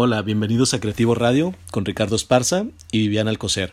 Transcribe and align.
Hola, 0.00 0.22
bienvenidos 0.22 0.74
a 0.74 0.78
Creativo 0.78 1.16
Radio 1.16 1.56
con 1.72 1.84
Ricardo 1.84 2.14
Esparza 2.14 2.66
y 2.92 3.00
Viviana 3.00 3.30
Alcocer. 3.30 3.72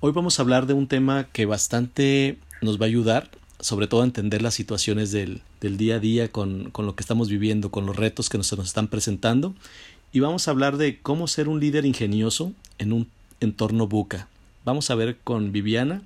Hoy 0.00 0.12
vamos 0.12 0.38
a 0.38 0.42
hablar 0.42 0.66
de 0.66 0.74
un 0.74 0.86
tema 0.86 1.28
que 1.32 1.46
bastante 1.46 2.36
nos 2.60 2.78
va 2.78 2.84
a 2.84 2.88
ayudar, 2.88 3.30
sobre 3.58 3.86
todo 3.86 4.02
a 4.02 4.04
entender 4.04 4.42
las 4.42 4.52
situaciones 4.52 5.12
del, 5.12 5.40
día 5.62 5.94
a 5.94 5.98
día 5.98 6.30
con, 6.30 6.70
lo 6.76 6.94
que 6.94 7.02
estamos 7.02 7.30
viviendo, 7.30 7.70
con 7.70 7.86
los 7.86 7.96
retos 7.96 8.28
que 8.28 8.36
nos, 8.36 8.54
nos 8.54 8.66
están 8.66 8.88
presentando. 8.88 9.54
Y 10.12 10.20
vamos 10.20 10.46
a 10.46 10.50
hablar 10.50 10.76
de 10.76 11.00
cómo 11.00 11.26
ser 11.26 11.48
un 11.48 11.58
líder 11.58 11.86
ingenioso 11.86 12.52
en 12.76 12.92
un 12.92 13.08
entorno 13.40 13.86
buca. 13.86 14.28
Vamos 14.66 14.90
a 14.90 14.94
ver 14.94 15.16
con 15.24 15.52
Viviana, 15.52 16.02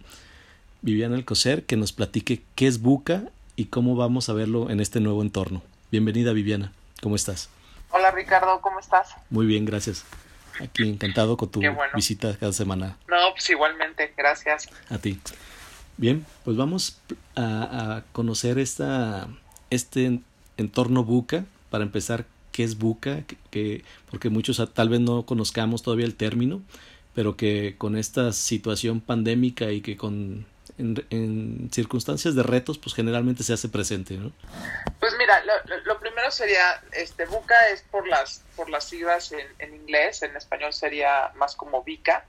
Viviana 0.81 1.17
Alcocer, 1.17 1.65
que 1.65 1.77
nos 1.77 1.93
platique 1.93 2.43
qué 2.55 2.69
es 2.69 2.81
buca 2.81 3.25
y 3.57 3.65
cómo 3.65 3.97
vamos 3.97 4.29
a 4.29 4.33
verlo 4.33 4.71
en 4.71 4.79
este 4.79 5.01
nuevo 5.01 5.23
entorno. 5.23 5.61
Bienvenida 5.91 6.33
Viviana, 6.33 6.73
¿cómo 7.01 7.17
estás? 7.17 7.51
Hola 7.97 8.11
Ricardo, 8.11 8.61
¿cómo 8.61 8.81
estás? 8.81 9.15
Muy 9.31 9.47
bien, 9.47 9.65
gracias. 9.65 10.05
Aquí 10.61 10.83
encantado 10.83 11.37
con 11.37 11.49
tu 11.49 11.61
visita 11.95 12.37
cada 12.41 12.53
semana. 12.53 12.99
No, 13.07 13.31
pues 13.31 13.49
igualmente, 13.51 14.13
gracias. 14.17 14.69
A 14.91 14.99
ti. 14.99 15.21
Bien, 15.97 16.27
pues 16.45 16.57
vamos 16.57 17.01
a, 17.37 18.03
conocer 18.11 18.59
esta, 18.59 19.29
este 19.71 20.19
entorno 20.57 21.05
buca. 21.05 21.45
Para 21.71 21.85
empezar, 21.85 22.25
¿qué 22.51 22.65
es 22.65 22.79
buca? 22.79 23.23
Que, 23.53 23.85
porque 24.11 24.29
muchos 24.29 24.61
tal 24.75 24.89
vez 24.89 24.99
no 24.99 25.25
conozcamos 25.25 25.85
todavía 25.85 26.07
el 26.07 26.17
término, 26.17 26.63
pero 27.15 27.37
que 27.37 27.77
con 27.79 27.97
esta 27.97 28.33
situación 28.33 29.01
pandémica 29.03 29.71
y 29.71 29.83
que 29.83 29.97
con 29.97 30.47
en, 30.79 31.71
circunstancias 31.73 32.35
de 32.35 32.43
retos, 32.43 32.79
pues 32.79 32.95
generalmente 32.95 33.43
se 33.43 33.53
hace 33.53 33.69
presente, 33.69 34.17
¿no? 34.17 34.33
Pues 35.01 35.13
mira, 35.19 35.43
lo, 35.87 35.94
primero 36.15 36.31
sería, 36.31 36.81
este, 36.93 37.27
buca 37.27 37.57
es 37.71 37.83
por 37.83 38.07
las, 38.07 38.45
por 38.55 38.71
las 38.71 38.85
siglas 38.85 39.33
en, 39.33 39.75
inglés, 39.75 40.23
en 40.23 40.37
español 40.37 40.73
sería 40.73 41.33
más 41.35 41.57
como 41.57 41.83
VICA, 41.83 42.25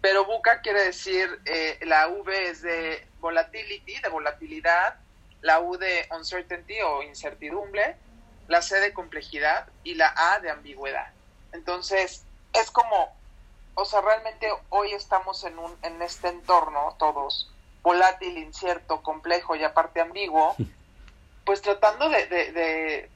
pero 0.00 0.24
buca 0.24 0.60
quiere 0.60 0.82
decir, 0.82 1.40
eh, 1.44 1.78
la 1.82 2.08
V 2.08 2.50
es 2.50 2.62
de 2.62 3.06
volatility, 3.20 4.00
de 4.00 4.08
volatilidad, 4.08 4.96
la 5.40 5.60
U 5.60 5.76
de 5.78 6.08
uncertainty 6.10 6.80
o 6.80 7.04
incertidumbre, 7.04 7.94
la 8.48 8.60
C 8.60 8.80
de 8.80 8.92
complejidad 8.92 9.68
y 9.84 9.94
la 9.94 10.12
A 10.16 10.40
de 10.40 10.50
ambigüedad. 10.50 11.12
Entonces, 11.52 12.24
es 12.52 12.72
como, 12.72 13.16
o 13.74 13.84
sea, 13.84 14.00
realmente 14.00 14.48
hoy 14.70 14.94
estamos 14.94 15.44
en, 15.44 15.60
un, 15.60 15.78
en 15.82 16.02
este 16.02 16.26
entorno 16.26 16.96
todos 16.98 17.52
volátil, 17.82 18.36
incierto, 18.36 19.00
complejo 19.00 19.54
y 19.54 19.62
aparte 19.62 20.00
ambiguo, 20.00 20.56
pues 21.44 21.62
tratando 21.62 22.08
de, 22.08 22.26
de, 22.26 23.10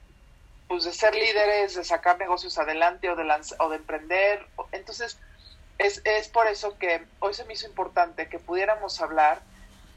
pues 0.67 0.83
de 0.83 0.93
ser 0.93 1.15
líderes, 1.15 1.75
de 1.75 1.83
sacar 1.83 2.17
negocios 2.17 2.57
adelante 2.57 3.09
o 3.09 3.15
de, 3.15 3.23
o 3.59 3.69
de 3.69 3.75
emprender. 3.75 4.45
Entonces, 4.71 5.17
es, 5.77 6.01
es 6.05 6.27
por 6.27 6.47
eso 6.47 6.77
que 6.77 7.05
hoy 7.19 7.33
se 7.33 7.45
me 7.45 7.53
hizo 7.53 7.67
importante 7.67 8.27
que 8.29 8.39
pudiéramos 8.39 8.99
hablar 9.01 9.41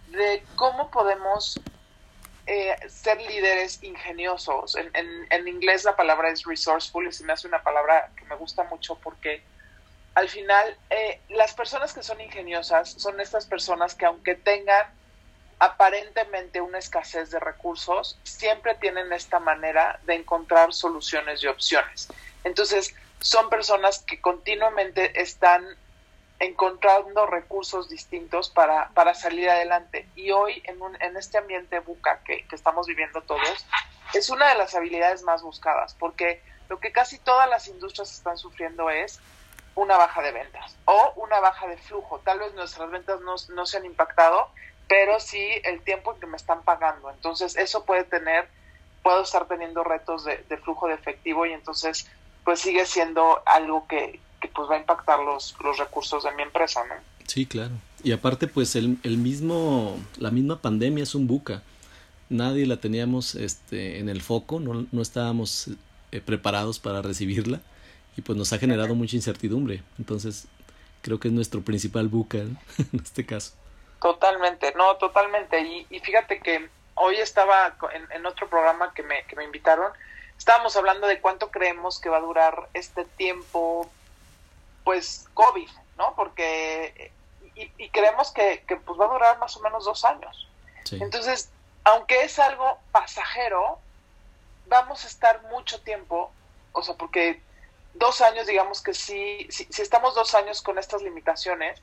de 0.09 0.43
cómo 0.57 0.91
podemos 0.91 1.61
eh, 2.47 2.77
ser 2.89 3.21
líderes 3.21 3.83
ingeniosos. 3.83 4.77
En, 4.77 4.91
en, 4.95 5.27
en, 5.31 5.49
inglés 5.49 5.85
la 5.85 5.97
palabra 5.97 6.31
es 6.31 6.45
resourceful 6.45 7.07
y 7.07 7.13
se 7.13 7.25
me 7.25 7.33
hace 7.33 7.47
una 7.47 7.63
palabra 7.63 8.11
que 8.17 8.25
me 8.25 8.37
gusta 8.37 8.65
mucho 8.65 8.97
porque 8.97 9.43
al 10.15 10.29
final, 10.29 10.77
eh, 10.91 11.21
las 11.29 11.55
personas 11.55 11.93
que 11.93 12.03
son 12.03 12.21
ingeniosas 12.21 12.91
son 12.91 13.21
estas 13.21 13.47
personas 13.47 13.95
que 13.95 14.07
aunque 14.07 14.35
tengan 14.35 14.87
aparentemente 15.61 16.61
una 16.61 16.79
escasez 16.79 17.31
de 17.31 17.39
recursos, 17.39 18.19
siempre 18.25 18.75
tienen 18.77 19.13
esta 19.13 19.39
manera 19.39 20.01
de 20.05 20.15
encontrar 20.15 20.73
soluciones 20.73 21.43
y 21.43 21.47
opciones. 21.47 22.09
Entonces, 22.45 22.95
son 23.21 23.51
personas 23.51 24.01
que 24.01 24.21
continuamente 24.21 25.21
están 25.21 25.65
encontrando 26.39 27.27
recursos 27.27 27.91
distintos 27.91 28.49
para, 28.49 28.89
para 28.95 29.13
salir 29.15 29.51
adelante. 29.51 30.09
Y 30.17 30.31
hoy, 30.31 30.63
en, 30.65 30.81
un, 30.81 31.01
en 31.03 31.19
este 31.19 31.37
ambiente 31.37 31.79
buca 31.81 32.21
que, 32.25 32.47
que 32.47 32.57
estamos 32.57 32.87
viviendo 32.87 33.21
todos, 33.21 33.67
es 34.15 34.31
una 34.31 34.49
de 34.49 34.55
las 34.55 34.75
habilidades 34.75 35.23
más 35.23 35.43
buscadas, 35.43 35.95
porque 35.95 36.43
lo 36.71 36.81
que 36.81 36.91
casi 36.91 37.19
todas 37.19 37.49
las 37.51 37.69
industrias 37.69 38.11
están 38.11 38.39
sufriendo 38.39 38.89
es 38.89 39.21
una 39.75 39.99
baja 39.99 40.23
de 40.23 40.33
ventas 40.33 40.77
o 40.87 41.13
una 41.17 41.39
baja 41.41 41.67
de 41.67 41.77
flujo. 41.77 42.19
Tal 42.21 42.39
vez 42.39 42.55
nuestras 42.55 42.91
ventas 42.91 43.21
no, 43.21 43.35
no 43.55 43.67
se 43.67 43.77
han 43.77 43.85
impactado, 43.85 44.51
pero 44.91 45.21
sí 45.21 45.47
el 45.63 45.81
tiempo 45.83 46.13
en 46.13 46.21
que 46.21 46.27
me 46.27 46.37
están 46.37 46.65
pagando. 46.65 47.11
Entonces 47.11 47.57
eso 47.57 47.85
puede 47.85 48.03
tener, 48.03 48.49
puedo 49.05 49.23
estar 49.23 49.47
teniendo 49.47 49.85
retos 49.85 50.25
de, 50.25 50.57
flujo 50.65 50.89
de 50.89 50.95
efectivo 50.95 51.47
y 51.47 51.53
entonces 51.53 52.09
pues 52.45 52.59
sigue 52.59 52.85
siendo 52.85 53.41
algo 53.47 53.87
que, 53.87 54.19
que, 54.41 54.49
pues 54.49 54.69
va 54.69 54.75
a 54.75 54.79
impactar 54.81 55.21
los, 55.21 55.55
los 55.63 55.79
recursos 55.79 56.25
de 56.25 56.33
mi 56.33 56.43
empresa, 56.43 56.83
¿no? 56.89 56.97
Sí, 57.25 57.47
claro. 57.47 57.71
Y 58.03 58.11
aparte 58.11 58.49
pues 58.49 58.75
el, 58.75 58.99
el 59.05 59.17
mismo, 59.17 59.97
la 60.19 60.33
misma 60.33 60.61
pandemia 60.61 61.05
es 61.05 61.15
un 61.15 61.29
buca. 61.29 61.63
Nadie 62.29 62.67
la 62.67 62.79
teníamos 62.79 63.37
este, 63.37 64.01
en 64.01 64.09
el 64.09 64.23
foco, 64.23 64.59
no, 64.59 64.87
no 64.91 65.03
estábamos 65.03 65.71
eh, 66.11 66.21
preparados 66.21 66.81
para 66.81 67.01
recibirla 67.01 67.61
y 68.17 68.23
pues 68.23 68.37
nos 68.37 68.53
ha 68.53 68.59
generado 68.59 68.97
mucha 68.97 69.15
incertidumbre. 69.15 69.85
Entonces, 70.01 70.49
creo 71.01 71.21
que 71.21 71.29
es 71.29 71.35
nuestro 71.35 71.63
principal 71.63 72.09
buca 72.09 72.39
en 72.39 72.59
este 73.01 73.25
caso. 73.25 73.53
Totalmente, 74.01 74.73
no, 74.77 74.97
totalmente. 74.97 75.61
Y, 75.61 75.87
y 75.91 76.01
fíjate 76.01 76.41
que 76.41 76.69
hoy 76.95 77.17
estaba 77.17 77.77
en, 78.11 78.27
otro 78.27 78.49
programa 78.49 78.93
que 78.95 79.03
me, 79.03 79.25
que 79.25 79.37
me 79.37 79.45
invitaron, 79.45 79.93
estábamos 80.37 80.77
hablando 80.77 81.07
de 81.07 81.21
cuánto 81.21 81.51
creemos 81.51 82.01
que 82.01 82.09
va 82.09 82.19
a 82.19 82.21
durar 82.21 82.69
este 82.75 83.05
tiempo, 83.05 83.91
pues, 84.85 85.27
COVID, 85.35 85.69
¿no? 85.97 86.15
Porque, 86.15 87.13
y, 87.55 87.89
creemos 87.91 88.33
que, 88.33 88.65
que, 88.67 88.77
pues 88.77 88.99
va 88.99 89.07
a 89.07 89.13
durar 89.13 89.39
más 89.39 89.57
o 89.57 89.61
menos 89.61 89.85
dos 89.85 90.05
años. 90.05 90.49
Entonces, 90.93 91.51
aunque 91.85 92.23
es 92.23 92.39
algo 92.39 92.79
pasajero, 92.91 93.79
vamos 94.67 95.05
a 95.05 95.09
estar 95.09 95.43
mucho 95.45 95.81
tiempo, 95.83 96.33
o 96.73 96.83
sea, 96.83 96.95
porque 96.95 97.41
dos 97.95 98.21
años, 98.21 98.47
digamos 98.47 98.83
que 98.83 98.95
sí, 98.95 99.47
si, 99.51 99.67
estamos 99.83 100.15
dos 100.15 100.35
años 100.35 100.63
con 100.63 100.79
estas 100.79 101.03
limitaciones, 101.03 101.81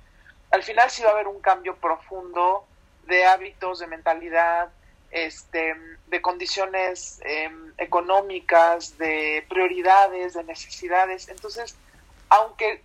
al 0.52 0.64
final 0.64 0.90
sí 0.90 1.04
va 1.04 1.10
a 1.10 1.14
haber 1.14 1.28
un 1.28 1.42
cambio 1.42 1.76
profundo 1.76 2.66
de 3.06 3.26
hábitos, 3.26 3.80
de 3.80 3.88
mentalidad, 3.88 4.70
este, 5.12 5.76
de 6.08 6.22
condiciones 6.22 7.20
em, 7.24 7.74
económicas, 7.78 8.98
de 8.98 9.46
prioridades, 9.50 10.34
de 10.34 10.44
necesidades. 10.44 11.30
Entonces, 11.30 11.76
aunque 12.30 12.82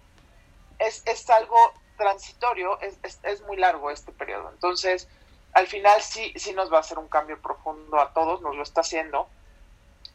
es, 0.79 1.03
es 1.07 1.29
algo 1.31 1.57
transitorio, 1.97 2.81
es, 2.81 2.99
es, 3.03 3.19
es, 3.23 3.43
muy 3.43 3.57
largo 3.57 3.91
este 3.91 4.13
periodo. 4.13 4.51
Entonces, 4.51 5.09
al 5.53 5.67
final 5.67 6.01
sí, 6.03 6.33
sí 6.37 6.53
nos 6.53 6.73
va 6.73 6.79
a 6.79 6.81
hacer 6.81 6.99
un 6.99 7.09
cambio 7.09 7.41
profundo 7.41 8.01
a 8.01 8.13
todos, 8.13 8.41
nos 8.41 8.57
lo 8.57 8.63
está 8.63 8.81
haciendo. 8.81 9.29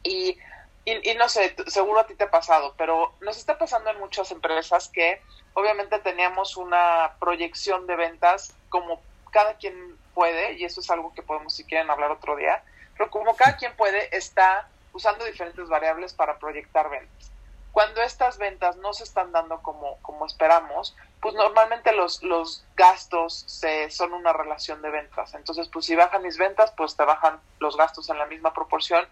Y 0.02 0.38
y, 0.84 1.14
no 1.16 1.28
sé, 1.28 1.54
seguro 1.66 2.00
a 2.00 2.06
ti 2.06 2.14
te 2.14 2.24
ha 2.24 2.30
pasado, 2.30 2.74
pero 2.78 3.12
nos 3.20 3.36
está 3.36 3.58
pasando 3.58 3.90
en 3.90 3.98
muchas 3.98 4.30
empresas 4.30 4.88
que 4.88 5.20
obviamente 5.52 5.98
teníamos 5.98 6.56
una 6.56 7.16
proyección 7.20 7.86
de 7.86 7.96
ventas 7.96 8.54
como 8.70 9.02
cada 9.30 9.54
quien 9.54 9.98
puede, 10.14 10.54
y 10.54 10.64
eso 10.64 10.80
es 10.80 10.90
algo 10.90 11.12
que 11.12 11.22
podemos 11.22 11.54
si 11.54 11.64
quieren 11.64 11.90
hablar 11.90 12.10
otro 12.10 12.36
día, 12.36 12.62
pero 12.96 13.10
como 13.10 13.36
cada 13.36 13.56
quien 13.56 13.76
puede, 13.76 14.16
está 14.16 14.68
usando 14.92 15.24
diferentes 15.24 15.68
variables 15.68 16.14
para 16.14 16.38
proyectar 16.38 16.88
ventas. 16.88 17.30
Cuando 17.70 18.02
estas 18.02 18.38
ventas 18.38 18.76
no 18.78 18.92
se 18.92 19.04
están 19.04 19.30
dando 19.30 19.62
como, 19.62 19.98
como 20.02 20.26
esperamos, 20.26 20.96
pues 21.20 21.34
normalmente 21.34 21.92
los, 21.92 22.22
los 22.22 22.64
gastos 22.76 23.44
se, 23.46 23.90
son 23.90 24.14
una 24.14 24.32
relación 24.32 24.82
de 24.82 24.90
ventas. 24.90 25.34
Entonces, 25.34 25.68
pues 25.68 25.84
si 25.84 25.94
bajan 25.94 26.22
mis 26.22 26.38
ventas, 26.38 26.72
pues 26.76 26.96
te 26.96 27.04
bajan 27.04 27.40
los 27.60 27.76
gastos 27.76 28.08
en 28.10 28.18
la 28.18 28.26
misma 28.26 28.52
proporción 28.52 29.06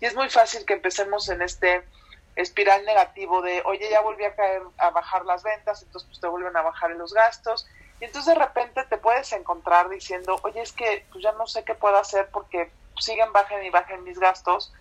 y 0.00 0.06
es 0.06 0.14
muy 0.14 0.28
fácil 0.28 0.64
que 0.64 0.74
empecemos 0.74 1.28
en 1.28 1.42
este 1.42 1.82
espiral 2.36 2.84
negativo 2.84 3.40
de, 3.40 3.62
oye, 3.64 3.88
ya 3.90 4.02
volví 4.02 4.24
a 4.24 4.34
caer, 4.34 4.62
a 4.76 4.90
bajar 4.90 5.24
las 5.24 5.42
ventas, 5.42 5.82
entonces 5.82 6.06
pues 6.08 6.20
te 6.20 6.28
vuelven 6.28 6.56
a 6.56 6.62
bajar 6.62 6.90
los 6.90 7.14
gastos. 7.14 7.66
Y 7.98 8.04
entonces 8.04 8.34
de 8.34 8.38
repente 8.38 8.84
te 8.84 8.98
puedes 8.98 9.32
encontrar 9.32 9.88
diciendo, 9.88 10.38
oye, 10.42 10.60
es 10.60 10.72
que 10.72 11.06
pues 11.10 11.24
ya 11.24 11.32
no 11.32 11.46
sé 11.46 11.64
qué 11.64 11.74
puedo 11.74 11.96
hacer 11.96 12.28
porque 12.30 12.70
siguen 12.98 13.32
bajen 13.32 13.64
y 13.64 13.70
bajen 13.70 14.04
mis 14.04 14.18
gastos. 14.18 14.72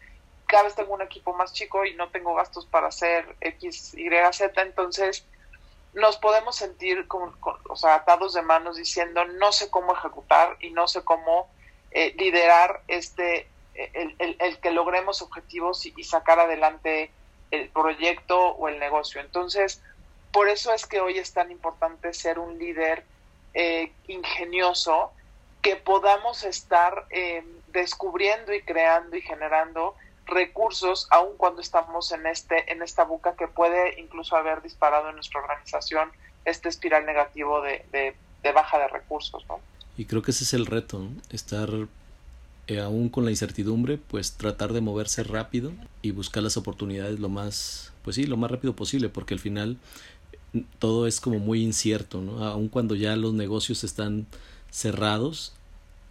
Cada 0.48 0.64
vez 0.64 0.76
tengo 0.76 0.94
un 0.94 1.02
equipo 1.02 1.34
más 1.34 1.54
chico 1.54 1.86
y 1.86 1.96
no 1.96 2.10
tengo 2.10 2.36
gastos 2.36 2.66
para 2.66 2.88
hacer 2.88 3.38
X, 3.40 3.94
Y, 3.94 4.10
Z. 4.34 4.62
Entonces 4.62 5.26
nos 5.94 6.18
podemos 6.18 6.58
sentir 6.58 7.08
como, 7.08 7.34
o 7.70 7.76
sea, 7.78 7.96
atados 7.96 8.34
de 8.34 8.42
manos 8.42 8.76
diciendo, 8.76 9.24
no 9.24 9.54
sé 9.54 9.70
cómo 9.70 9.96
ejecutar 9.96 10.58
y 10.60 10.72
no 10.72 10.90
sé 10.90 11.06
cómo 11.06 11.50
eh, 11.92 12.14
liderar 12.18 12.82
este 12.90 13.48
el, 13.76 14.60
que 14.60 14.72
logremos 14.72 15.22
objetivos 15.22 15.86
y, 15.86 16.04
sacar 16.04 16.40
adelante 16.40 17.12
el 17.52 17.70
proyecto 17.70 18.40
o 18.40 18.68
el 18.68 18.80
negocio. 18.80 19.22
Entonces, 19.22 19.82
por 20.32 20.50
eso 20.50 20.74
es 20.74 20.86
que 20.86 21.00
hoy 21.00 21.18
es 21.18 21.34
tan 21.34 21.52
importante 21.52 22.14
ser 22.14 22.40
un 22.40 22.58
líder 22.58 23.06
eh, 23.54 23.92
ingenioso, 24.08 25.12
que 25.62 25.76
podamos 25.76 26.44
estar 26.44 27.06
eh, 27.10 27.44
descubriendo 27.72 28.54
y 28.54 28.62
creando 28.62 29.16
y 29.18 29.22
generando 29.22 29.96
recursos 30.28 31.08
aun 31.12 31.38
cuando 31.38 31.62
estamos 31.62 32.12
en 32.12 32.26
este 32.26 32.72
en 32.72 32.82
esta 32.82 33.04
buca 33.04 33.36
que 33.36 33.48
puede 33.48 34.00
incluso 34.00 34.36
haber 34.36 34.64
disparado 34.64 35.10
en 35.10 35.16
nuestra 35.16 35.40
organización 35.40 36.10
este 36.46 36.70
espiral 36.70 37.06
negativo 37.06 37.62
de, 37.62 37.86
de, 37.92 38.52
baja 38.52 38.80
de 38.80 38.88
recursos 38.88 39.46
¿no? 39.48 39.60
y 39.98 40.06
creo 40.06 40.24
que 40.24 40.32
ese 40.32 40.44
es 40.44 40.54
el 40.54 40.66
reto 40.66 41.10
estar 41.30 41.70
eh, 42.68 42.80
aún 42.80 43.10
con 43.10 43.26
la 43.26 43.32
incertidumbre 43.32 43.98
pues 43.98 44.34
tratar 44.34 44.74
de 44.74 44.82
moverse 44.82 45.24
rápido 45.24 45.72
y 46.02 46.12
buscar 46.12 46.44
las 46.44 46.58
oportunidades 46.58 47.20
lo 47.20 47.30
más 47.30 47.94
pues 48.04 48.16
sí 48.16 48.26
lo 48.26 48.38
más 48.38 48.52
rápido 48.52 48.76
posible 48.76 49.10
porque 49.10 49.34
al 49.34 49.40
final 49.40 49.78
todo 50.80 51.08
es 51.08 51.20
como 51.20 51.40
muy 51.40 51.62
incierto 51.62 52.22
no 52.22 52.44
aun 52.46 52.70
cuando 52.70 52.96
ya 52.96 53.16
los 53.16 53.34
negocios 53.34 53.84
están 53.84 54.26
cerrados 54.72 55.54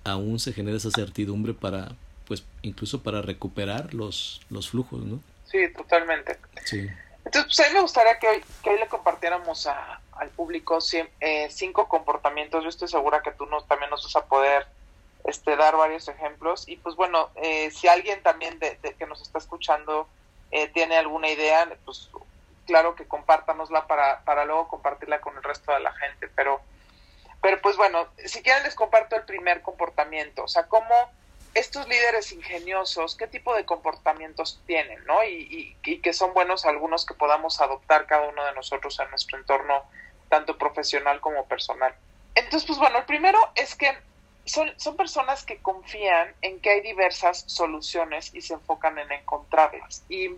aún 0.04 0.38
se 0.38 0.52
genera 0.52 0.76
esa 0.76 0.90
certidumbre 0.90 1.54
para 1.54 1.96
pues 2.26 2.44
incluso 2.62 3.02
para 3.02 3.22
recuperar 3.22 3.94
los, 3.94 4.40
los 4.50 4.70
flujos, 4.70 5.00
¿no? 5.04 5.20
Sí, 5.46 5.68
totalmente. 5.76 6.38
Sí. 6.64 6.88
Entonces, 7.24 7.56
pues 7.56 7.60
a 7.60 7.68
mí 7.70 7.74
me 7.74 7.80
gustaría 7.80 8.18
que 8.18 8.28
hoy, 8.28 8.44
que 8.62 8.70
hoy 8.70 8.78
le 8.78 8.88
compartiéramos 8.88 9.66
a, 9.66 10.00
al 10.12 10.28
público 10.30 10.78
eh, 11.20 11.48
cinco 11.50 11.88
comportamientos. 11.88 12.62
Yo 12.62 12.68
estoy 12.68 12.88
segura 12.88 13.22
que 13.22 13.32
tú 13.32 13.46
nos, 13.46 13.66
también 13.66 13.90
nos 13.90 14.02
vas 14.04 14.16
a 14.16 14.26
poder 14.26 14.66
este, 15.24 15.56
dar 15.56 15.76
varios 15.76 16.08
ejemplos. 16.08 16.68
Y 16.68 16.76
pues 16.76 16.96
bueno, 16.96 17.30
eh, 17.36 17.70
si 17.70 17.88
alguien 17.88 18.22
también 18.22 18.58
de, 18.58 18.76
que 18.78 19.06
nos 19.06 19.20
está 19.22 19.38
escuchando 19.38 20.08
eh, 20.50 20.68
tiene 20.68 20.96
alguna 20.96 21.28
idea, 21.28 21.68
pues 21.84 22.10
claro 22.66 22.94
que 22.94 23.06
compártanosla 23.06 23.86
para, 23.86 24.20
para 24.24 24.44
luego 24.44 24.68
compartirla 24.68 25.20
con 25.20 25.36
el 25.36 25.42
resto 25.42 25.72
de 25.72 25.80
la 25.80 25.92
gente. 25.92 26.28
Pero, 26.34 26.60
pero 27.42 27.60
pues 27.60 27.76
bueno, 27.76 28.08
si 28.24 28.42
quieren 28.42 28.62
les 28.62 28.74
comparto 28.74 29.16
el 29.16 29.24
primer 29.24 29.62
comportamiento. 29.62 30.44
O 30.44 30.48
sea, 30.48 30.66
cómo 30.68 30.94
estos 31.54 31.86
líderes 31.88 32.32
ingeniosos, 32.32 33.16
¿qué 33.16 33.28
tipo 33.28 33.54
de 33.54 33.64
comportamientos 33.64 34.60
tienen, 34.66 35.04
¿no? 35.06 35.22
Y, 35.24 35.76
que 36.02 36.12
son 36.12 36.34
buenos 36.34 36.66
algunos 36.66 37.06
que 37.06 37.14
podamos 37.14 37.60
adoptar 37.60 38.06
cada 38.06 38.28
uno 38.28 38.44
de 38.44 38.52
nosotros 38.52 38.98
en 39.00 39.08
nuestro 39.10 39.38
entorno, 39.38 39.84
tanto 40.28 40.58
profesional 40.58 41.20
como 41.20 41.46
personal. 41.46 41.94
Entonces, 42.34 42.66
pues 42.66 42.78
bueno, 42.78 42.98
el 42.98 43.04
primero 43.04 43.38
es 43.54 43.74
que 43.76 43.96
son, 44.44 44.73
son 44.79 44.96
personas 44.96 45.44
que 45.44 45.61
confían 45.61 46.35
en 46.43 46.61
que 46.61 46.70
hay 46.70 46.81
diversas 46.81 47.44
soluciones 47.46 48.35
y 48.35 48.43
se 48.43 48.55
enfocan 48.55 48.99
en 48.99 49.11
encontrarlas. 49.12 50.05
Y, 50.08 50.31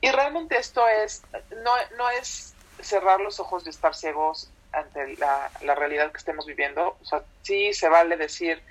y 0.00 0.10
realmente 0.10 0.58
esto 0.58 0.86
es, 0.88 1.24
no, 1.62 1.72
no 1.96 2.10
es 2.10 2.56
cerrar 2.80 3.20
los 3.20 3.38
ojos 3.40 3.64
de 3.64 3.70
estar 3.70 3.94
ciegos 3.94 4.50
ante 4.72 5.16
la, 5.16 5.50
la 5.62 5.74
realidad 5.74 6.10
que 6.10 6.18
estemos 6.18 6.46
viviendo. 6.46 6.96
O 7.00 7.04
sea, 7.04 7.24
sí 7.42 7.72
se 7.72 7.88
vale 7.88 8.16
decir, 8.16 8.62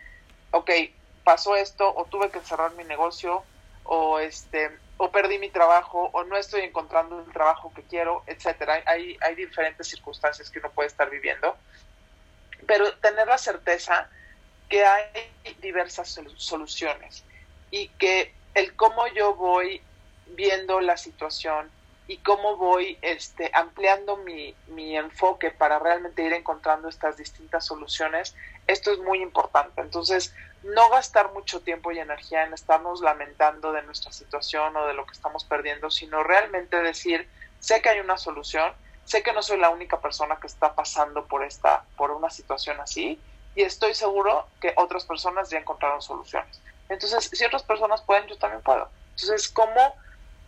ok, 0.51 0.71
pasó 1.23 1.55
esto 1.55 1.93
o 1.95 2.05
tuve 2.05 2.29
que 2.31 2.41
cerrar 2.41 2.73
mi 2.73 2.83
negocio 2.83 3.43
o 3.83 4.19
este 4.19 4.71
o 4.97 5.11
perdí 5.11 5.39
mi 5.39 5.49
trabajo 5.49 6.09
o 6.11 6.25
no 6.25 6.35
estoy 6.35 6.61
encontrando 6.61 7.19
el 7.21 7.31
trabajo 7.31 7.71
que 7.73 7.83
quiero, 7.83 8.23
etcétera. 8.27 8.83
Hay, 8.85 9.17
hay 9.21 9.35
diferentes 9.35 9.87
circunstancias 9.87 10.49
que 10.49 10.59
uno 10.59 10.71
puede 10.71 10.87
estar 10.87 11.09
viviendo, 11.09 11.55
pero 12.67 12.97
tener 12.97 13.25
la 13.25 13.37
certeza 13.37 14.09
que 14.69 14.85
hay 14.85 15.05
diversas 15.61 16.19
soluciones 16.37 17.25
y 17.71 17.89
que 17.89 18.33
el 18.53 18.75
cómo 18.75 19.07
yo 19.07 19.35
voy 19.35 19.81
viendo 20.27 20.79
la 20.79 20.95
situación 20.95 21.69
y 22.07 22.17
cómo 22.17 22.55
voy 22.55 22.97
este, 23.01 23.51
ampliando 23.53 24.17
mi, 24.17 24.55
mi 24.67 24.97
enfoque 24.97 25.51
para 25.51 25.77
realmente 25.79 26.23
ir 26.23 26.33
encontrando 26.33 26.87
estas 26.87 27.17
distintas 27.17 27.65
soluciones, 27.65 28.35
esto 28.65 28.91
es 28.91 28.99
muy 28.99 29.21
importante. 29.21 29.81
Entonces, 29.81 30.33
no 30.63 30.89
gastar 30.89 31.31
mucho 31.33 31.61
tiempo 31.61 31.91
y 31.91 31.99
energía 31.99 32.43
en 32.43 32.53
estarnos 32.53 33.01
lamentando 33.01 33.71
de 33.71 33.83
nuestra 33.83 34.11
situación 34.11 34.75
o 34.75 34.87
de 34.87 34.93
lo 34.93 35.05
que 35.05 35.13
estamos 35.13 35.43
perdiendo, 35.43 35.91
sino 35.91 36.23
realmente 36.23 36.81
decir, 36.81 37.29
sé 37.59 37.81
que 37.81 37.89
hay 37.89 37.99
una 37.99 38.17
solución, 38.17 38.73
sé 39.05 39.21
que 39.21 39.33
no 39.33 39.43
soy 39.43 39.59
la 39.59 39.69
única 39.69 39.99
persona 40.01 40.39
que 40.39 40.47
está 40.47 40.73
pasando 40.73 41.25
por 41.25 41.43
esta 41.43 41.83
por 41.95 42.11
una 42.11 42.29
situación 42.29 42.79
así 42.79 43.19
y 43.59 43.63
estoy 43.63 43.93
seguro 43.93 44.47
que 44.61 44.71
otras 44.77 45.03
personas 45.03 45.49
ya 45.49 45.57
encontraron 45.57 46.01
soluciones. 46.01 46.61
Entonces, 46.87 47.29
si 47.33 47.43
otras 47.43 47.61
personas 47.63 48.01
pueden, 48.03 48.25
yo 48.27 48.37
también 48.37 48.63
puedo. 48.63 48.87
Entonces, 49.09 49.49
¿cómo 49.49 49.95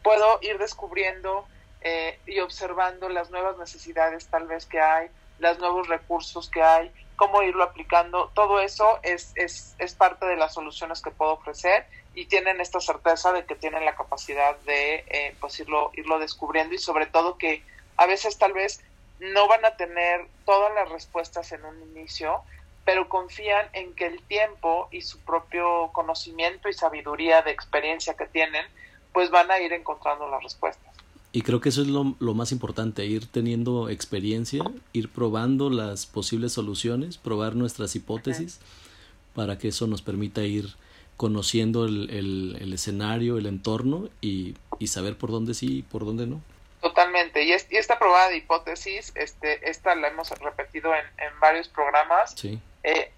puedo 0.02 0.40
ir 0.42 0.58
descubriendo 0.58 1.46
eh, 1.82 2.18
y 2.26 2.40
observando 2.40 3.10
las 3.10 3.30
nuevas 3.30 3.58
necesidades 3.58 4.28
tal 4.28 4.48
vez 4.48 4.66
que 4.66 4.80
hay, 4.80 5.10
los 5.40 5.60
nuevos 5.60 5.90
recursos 5.90 6.50
que 6.50 6.64
hay, 6.64 6.90
cómo 7.18 7.44
irlo 7.44 7.66
aplicando, 7.66 8.32
todo 8.34 8.62
eso 8.62 9.00
es, 9.04 9.34
es, 9.36 9.76
es 9.78 9.94
parte 9.94 10.26
de 10.26 10.38
las 10.38 10.54
soluciones 10.54 11.02
que 11.02 11.12
puedo 11.12 11.34
ofrecer 11.34 11.86
y 12.16 12.28
tienen 12.28 12.62
esta 12.62 12.80
certeza 12.80 13.34
de 13.34 13.44
que 13.44 13.56
tienen 13.56 13.84
la 13.84 13.96
capacidad 13.98 14.56
de 14.60 15.04
eh, 15.10 15.36
pues 15.42 15.60
irlo, 15.60 15.92
irlo 15.96 16.18
descubriendo 16.18 16.76
y 16.76 16.80
sobre 16.80 17.08
todo 17.08 17.38
que 17.38 17.62
a 17.98 18.06
veces 18.06 18.38
tal 18.38 18.54
vez 18.54 18.80
no 19.20 19.50
van 19.50 19.66
a 19.66 19.76
tener 19.76 20.28
todas 20.46 20.74
las 20.74 20.88
respuestas 20.90 21.52
en 21.52 21.66
un 21.66 21.82
inicio, 21.84 22.42
pero 22.86 23.10
confían 23.10 23.68
en 23.74 23.94
que 23.94 24.08
el 24.08 24.22
tiempo 24.24 24.88
y 24.92 25.02
su 25.02 25.20
propio 25.20 25.90
conocimiento 25.94 26.70
y 26.70 26.74
sabiduría 26.74 27.42
de 27.42 27.52
experiencia 27.52 28.16
que 28.16 28.26
tienen, 28.26 28.66
pues 29.14 29.30
van 29.30 29.52
a 29.52 29.60
ir 29.60 29.74
encontrando 29.74 30.30
las 30.30 30.44
respuestas. 30.44 30.92
Y 31.34 31.44
creo 31.44 31.62
que 31.62 31.70
eso 31.70 31.82
es 31.82 31.88
lo, 31.88 32.04
más 32.04 32.52
importante, 32.52 33.06
ir 33.06 33.26
teniendo 33.26 33.88
experiencia, 33.88 34.64
ir 34.92 35.10
probando 35.10 35.70
las 35.70 36.06
posibles 36.06 36.52
soluciones, 36.52 37.18
probar 37.18 37.56
nuestras 37.56 37.96
hipótesis, 37.96 38.60
para 39.34 39.58
que 39.58 39.70
eso 39.70 39.88
nos 39.88 40.02
permita 40.02 40.42
ir 40.42 40.76
conociendo 41.16 41.86
el, 41.86 42.10
el, 42.60 42.74
escenario, 42.74 43.38
el 43.38 43.46
entorno 43.46 44.10
y, 44.20 44.56
y, 44.80 44.88
saber 44.88 45.18
por 45.18 45.32
dónde 45.32 45.54
sí 45.54 45.78
y 45.78 45.82
por 45.84 46.04
dónde 46.04 46.28
no. 46.28 46.42
Totalmente. 46.82 47.44
Y, 47.44 47.54
esta 47.54 47.98
probada 47.98 48.30
de 48.30 48.38
hipótesis, 48.38 49.14
este, 49.16 49.70
esta 49.70 49.96
la 49.96 50.10
hemos 50.10 50.32
repetido 50.32 50.94
en, 50.94 51.06
en 51.18 51.40
varios 51.40 51.70
programas. 51.70 52.34
Sí. 52.36 52.60
Eh, 52.84 53.12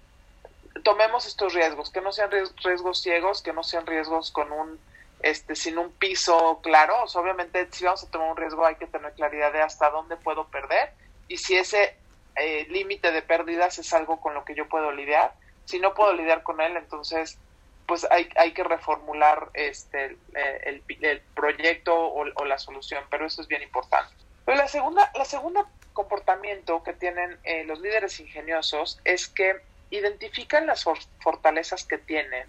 tomemos 0.82 1.26
estos 1.26 1.54
riesgos, 1.54 1.90
que 1.90 2.00
no 2.00 2.12
sean 2.12 2.30
riesgos 2.30 3.00
ciegos, 3.00 3.42
que 3.42 3.52
no 3.52 3.62
sean 3.62 3.86
riesgos 3.86 4.30
con 4.30 4.52
un 4.52 4.78
este, 5.22 5.56
sin 5.56 5.78
un 5.78 5.90
piso 5.92 6.60
claro. 6.62 6.96
obviamente, 7.14 7.68
si 7.70 7.84
vamos 7.84 8.04
a 8.04 8.10
tomar 8.10 8.30
un 8.30 8.36
riesgo, 8.36 8.66
hay 8.66 8.74
que 8.74 8.86
tener 8.86 9.12
claridad 9.14 9.52
de 9.52 9.62
hasta 9.62 9.88
dónde 9.88 10.16
puedo 10.16 10.48
perder 10.48 10.92
y 11.28 11.38
si 11.38 11.56
ese 11.56 11.96
eh, 12.36 12.66
límite 12.68 13.10
de 13.10 13.22
pérdidas 13.22 13.78
es 13.78 13.92
algo 13.94 14.20
con 14.20 14.34
lo 14.34 14.44
que 14.44 14.54
yo 14.54 14.68
puedo 14.68 14.92
lidiar. 14.92 15.32
Si 15.64 15.78
no 15.78 15.94
puedo 15.94 16.12
lidiar 16.12 16.42
con 16.42 16.60
él, 16.60 16.76
entonces 16.76 17.38
pues 17.86 18.06
hay, 18.10 18.28
hay 18.36 18.52
que 18.52 18.64
reformular 18.64 19.48
este 19.54 20.16
el, 20.34 20.82
el, 21.00 21.20
proyecto 21.34 21.94
o, 21.96 22.44
la 22.44 22.58
solución, 22.58 23.04
pero 23.10 23.26
eso 23.26 23.42
es 23.42 23.48
bien 23.48 23.62
importante. 23.62 24.12
Pero 24.44 24.58
la 24.58 24.68
segunda, 24.68 25.10
la 25.14 25.24
segunda 25.24 25.66
comportamiento 25.94 26.82
que 26.82 26.92
tienen 26.92 27.38
eh, 27.44 27.64
los 27.64 27.80
líderes 27.80 28.20
ingeniosos 28.20 29.00
es 29.04 29.28
que 29.28 29.60
identifican 29.90 30.66
las 30.66 30.84
fortalezas 31.20 31.84
que 31.84 31.96
tienen 31.96 32.46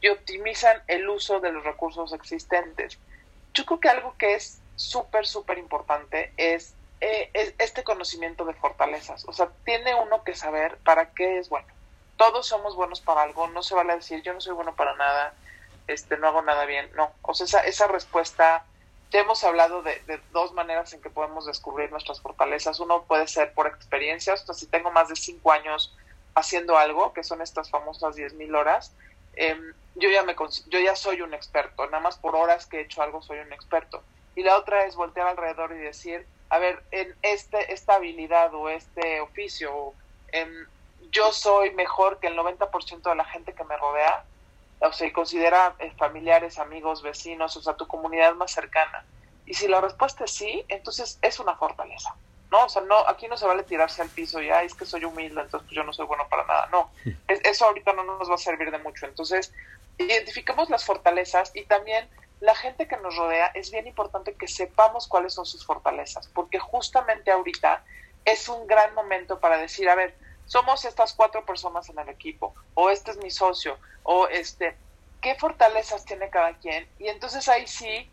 y 0.00 0.08
optimizan 0.08 0.82
el 0.88 1.08
uso 1.08 1.40
de 1.40 1.52
los 1.52 1.64
recursos 1.64 2.12
existentes. 2.12 2.98
Yo 3.54 3.64
creo 3.64 3.80
que 3.80 3.88
algo 3.88 4.14
que 4.18 4.34
es 4.34 4.60
súper, 4.76 5.26
súper 5.26 5.58
importante 5.58 6.32
es, 6.36 6.74
eh, 7.00 7.30
es, 7.32 7.54
este 7.58 7.84
conocimiento 7.84 8.44
de 8.44 8.54
fortalezas. 8.54 9.24
O 9.26 9.32
sea, 9.32 9.50
tiene 9.64 9.94
uno 9.94 10.24
que 10.24 10.34
saber 10.34 10.76
para 10.78 11.10
qué 11.10 11.38
es 11.38 11.48
bueno. 11.48 11.68
Todos 12.16 12.48
somos 12.48 12.76
buenos 12.76 13.00
para 13.00 13.22
algo, 13.22 13.46
no 13.48 13.62
se 13.62 13.74
vale 13.74 13.94
decir 13.94 14.22
yo 14.22 14.34
no 14.34 14.40
soy 14.40 14.54
bueno 14.54 14.74
para 14.74 14.94
nada, 14.96 15.32
este, 15.86 16.16
no 16.16 16.28
hago 16.28 16.42
nada 16.42 16.64
bien. 16.66 16.90
No, 16.94 17.12
o 17.22 17.34
sea, 17.34 17.46
esa, 17.46 17.60
esa 17.60 17.86
respuesta, 17.86 18.64
ya 19.10 19.20
hemos 19.20 19.42
hablado 19.42 19.82
de, 19.82 20.20
dos 20.32 20.52
maneras 20.52 20.92
en 20.92 21.00
que 21.00 21.10
podemos 21.10 21.46
descubrir 21.46 21.90
nuestras 21.90 22.20
fortalezas. 22.20 22.78
Uno 22.78 23.02
puede 23.04 23.26
ser 23.26 23.52
por 23.54 23.66
experiencias, 23.66 24.42
o 24.42 24.46
sea, 24.46 24.54
si 24.54 24.66
tengo 24.66 24.90
más 24.90 25.08
de 25.08 25.16
cinco 25.16 25.52
años 25.52 25.96
haciendo 26.34 26.78
algo, 26.78 27.12
que 27.12 27.24
son 27.24 27.42
estas 27.42 27.70
famosas 27.70 28.16
10.000 28.16 28.56
horas, 28.56 28.94
eh, 29.34 29.58
yo 29.96 30.08
ya 30.10 30.22
me 30.22 30.36
yo 30.68 30.78
ya 30.78 30.94
soy 30.94 31.22
un 31.22 31.34
experto, 31.34 31.84
nada 31.86 32.00
más 32.00 32.18
por 32.18 32.36
horas 32.36 32.66
que 32.66 32.78
he 32.78 32.82
hecho 32.82 33.02
algo 33.02 33.20
soy 33.22 33.38
un 33.38 33.52
experto. 33.52 34.02
Y 34.36 34.44
la 34.44 34.56
otra 34.56 34.84
es 34.84 34.94
voltear 34.94 35.26
alrededor 35.26 35.72
y 35.72 35.78
decir, 35.78 36.24
a 36.48 36.58
ver, 36.58 36.82
en 36.92 37.14
este 37.22 37.72
esta 37.72 37.94
habilidad 37.94 38.54
o 38.54 38.68
este 38.68 39.20
oficio, 39.20 39.92
em, 40.28 40.66
yo 41.10 41.32
soy 41.32 41.72
mejor 41.72 42.20
que 42.20 42.28
el 42.28 42.36
90% 42.36 43.10
de 43.10 43.16
la 43.16 43.24
gente 43.24 43.54
que 43.54 43.64
me 43.64 43.76
rodea, 43.76 44.24
o 44.80 44.92
sea, 44.92 45.06
y 45.06 45.12
considera 45.12 45.74
eh, 45.78 45.92
familiares, 45.96 46.58
amigos, 46.58 47.02
vecinos, 47.02 47.56
o 47.56 47.62
sea, 47.62 47.74
tu 47.74 47.86
comunidad 47.86 48.34
más 48.34 48.52
cercana. 48.52 49.04
Y 49.46 49.54
si 49.54 49.68
la 49.68 49.80
respuesta 49.80 50.24
es 50.24 50.32
sí, 50.32 50.64
entonces 50.68 51.18
es 51.22 51.40
una 51.40 51.56
fortaleza. 51.56 52.14
¿no? 52.50 52.64
O 52.64 52.68
sea, 52.68 52.82
no, 52.82 52.98
aquí 53.08 53.28
no 53.28 53.36
se 53.36 53.46
vale 53.46 53.62
tirarse 53.62 54.02
al 54.02 54.08
piso 54.08 54.42
y, 54.42 54.50
es 54.50 54.74
que 54.74 54.84
soy 54.84 55.04
humilde, 55.04 55.40
entonces 55.40 55.66
pues 55.66 55.76
yo 55.76 55.84
no 55.84 55.92
soy 55.92 56.06
bueno 56.06 56.26
para 56.28 56.44
nada. 56.44 56.68
No, 56.70 56.90
eso 57.28 57.66
ahorita 57.66 57.92
no 57.92 58.04
nos 58.04 58.30
va 58.30 58.34
a 58.34 58.38
servir 58.38 58.70
de 58.70 58.78
mucho. 58.78 59.06
Entonces, 59.06 59.52
identifiquemos 59.98 60.70
las 60.70 60.84
fortalezas 60.84 61.52
y 61.54 61.64
también 61.64 62.08
la 62.40 62.54
gente 62.54 62.88
que 62.88 62.96
nos 62.96 63.16
rodea, 63.16 63.48
es 63.48 63.70
bien 63.70 63.86
importante 63.86 64.34
que 64.34 64.48
sepamos 64.48 65.06
cuáles 65.06 65.34
son 65.34 65.44
sus 65.44 65.64
fortalezas, 65.64 66.28
porque 66.28 66.58
justamente 66.58 67.30
ahorita 67.30 67.84
es 68.24 68.48
un 68.48 68.66
gran 68.66 68.94
momento 68.94 69.40
para 69.40 69.58
decir, 69.58 69.88
a 69.90 69.94
ver, 69.94 70.16
somos 70.50 70.84
estas 70.84 71.12
cuatro 71.12 71.46
personas 71.46 71.88
en 71.90 71.98
el 72.00 72.08
equipo, 72.08 72.56
o 72.74 72.90
este 72.90 73.12
es 73.12 73.18
mi 73.18 73.30
socio, 73.30 73.78
o 74.02 74.26
este, 74.26 74.76
qué 75.20 75.36
fortalezas 75.36 76.04
tiene 76.04 76.28
cada 76.28 76.54
quien. 76.54 76.88
Y 76.98 77.06
entonces 77.06 77.48
ahí 77.48 77.68
sí, 77.68 78.10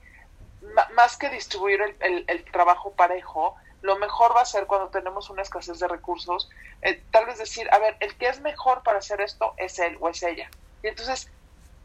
más 0.94 1.18
que 1.18 1.30
distribuir 1.30 1.98
el, 2.00 2.46
trabajo 2.52 2.92
parejo, 2.92 3.56
lo 3.82 3.98
mejor 3.98 4.38
va 4.38 4.42
a 4.42 4.46
ser 4.46 4.68
cuando 4.68 4.90
tenemos 4.90 5.32
una 5.32 5.42
escasez 5.42 5.80
de 5.80 5.88
recursos, 5.88 6.48
eh, 6.84 7.02
tal 7.10 7.26
vez 7.26 7.40
decir, 7.40 7.68
a 7.72 7.80
ver, 7.80 7.98
el 8.02 8.16
que 8.18 8.28
es 8.28 8.40
mejor 8.42 8.84
para 8.84 9.00
hacer 9.00 9.20
esto 9.20 9.56
es 9.58 9.80
él 9.80 9.98
o 10.00 10.08
es 10.08 10.22
ella. 10.22 10.48
Y 10.84 10.90
entonces, 10.90 11.32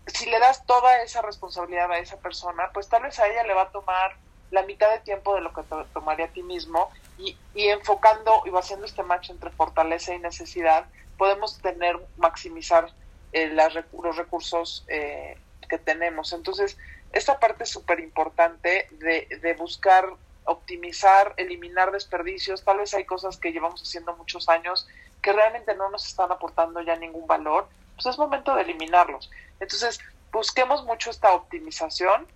si 0.07 0.27
le 0.27 0.39
das 0.39 0.67
toda 0.67 1.01
esa 1.01 1.23
responsabilidad 1.23 1.91
a 1.91 1.99
esa 1.99 2.19
persona, 2.19 2.71
pues 2.75 2.91
tal 2.91 3.05
vez 3.05 3.19
a 3.19 3.27
ella 3.27 3.45
le 3.45 3.55
va 3.55 3.63
a 3.63 3.71
tomar 3.71 4.17
la 4.51 4.65
mitad 4.65 4.91
de 4.91 4.99
tiempo 4.99 5.35
de 5.35 5.41
lo 5.41 5.55
que 5.55 5.63
te 5.63 5.77
tomaría 5.95 6.27
a 6.27 6.29
ti 6.29 6.43
mismo 6.43 6.91
y, 7.23 7.37
y 7.55 7.69
enfocando 7.69 8.43
y 8.45 8.51
haciendo 8.57 8.87
este 8.87 9.03
match 9.03 9.31
entre 9.31 9.51
fortaleza 9.51 10.15
y 10.15 10.19
necesidad, 10.19 10.87
podemos 11.17 11.59
tener, 11.61 11.99
maximizar 12.17 12.93
eh, 13.33 13.49
los 13.49 14.17
recursos 14.17 14.85
eh, 14.89 15.37
que 15.69 15.79
tenemos. 15.79 16.33
Entonces, 16.33 16.77
esta 17.13 17.39
parte 17.39 17.65
es 17.65 17.71
súper 17.71 18.01
importante 18.01 18.89
de, 18.93 19.29
de 19.41 19.55
buscar 19.55 20.07
optimizar, 20.45 21.35
eliminar 21.37 21.93
desperdicios. 21.93 22.65
Tal 22.65 22.79
vez 22.79 22.95
hay 22.95 23.05
cosas 23.05 23.37
que 23.37 23.53
llevamos 23.53 23.83
haciendo 23.83 24.17
muchos 24.17 24.49
años 24.49 24.89
que 25.21 25.33
realmente 25.33 25.77
no 25.77 25.89
nos 25.91 26.07
están 26.07 26.33
aportando 26.33 26.81
ya 26.81 26.97
ningún 26.97 27.27
valor. 27.27 27.69
Pues 27.95 28.07
es 28.07 28.19
momento 28.19 28.55
de 28.55 28.63
eliminarlos. 28.63 29.31
Entonces, 29.61 30.01
busquemos 30.33 30.85
mucho 30.85 31.11
esta 31.11 31.33
optimización, 31.33 32.27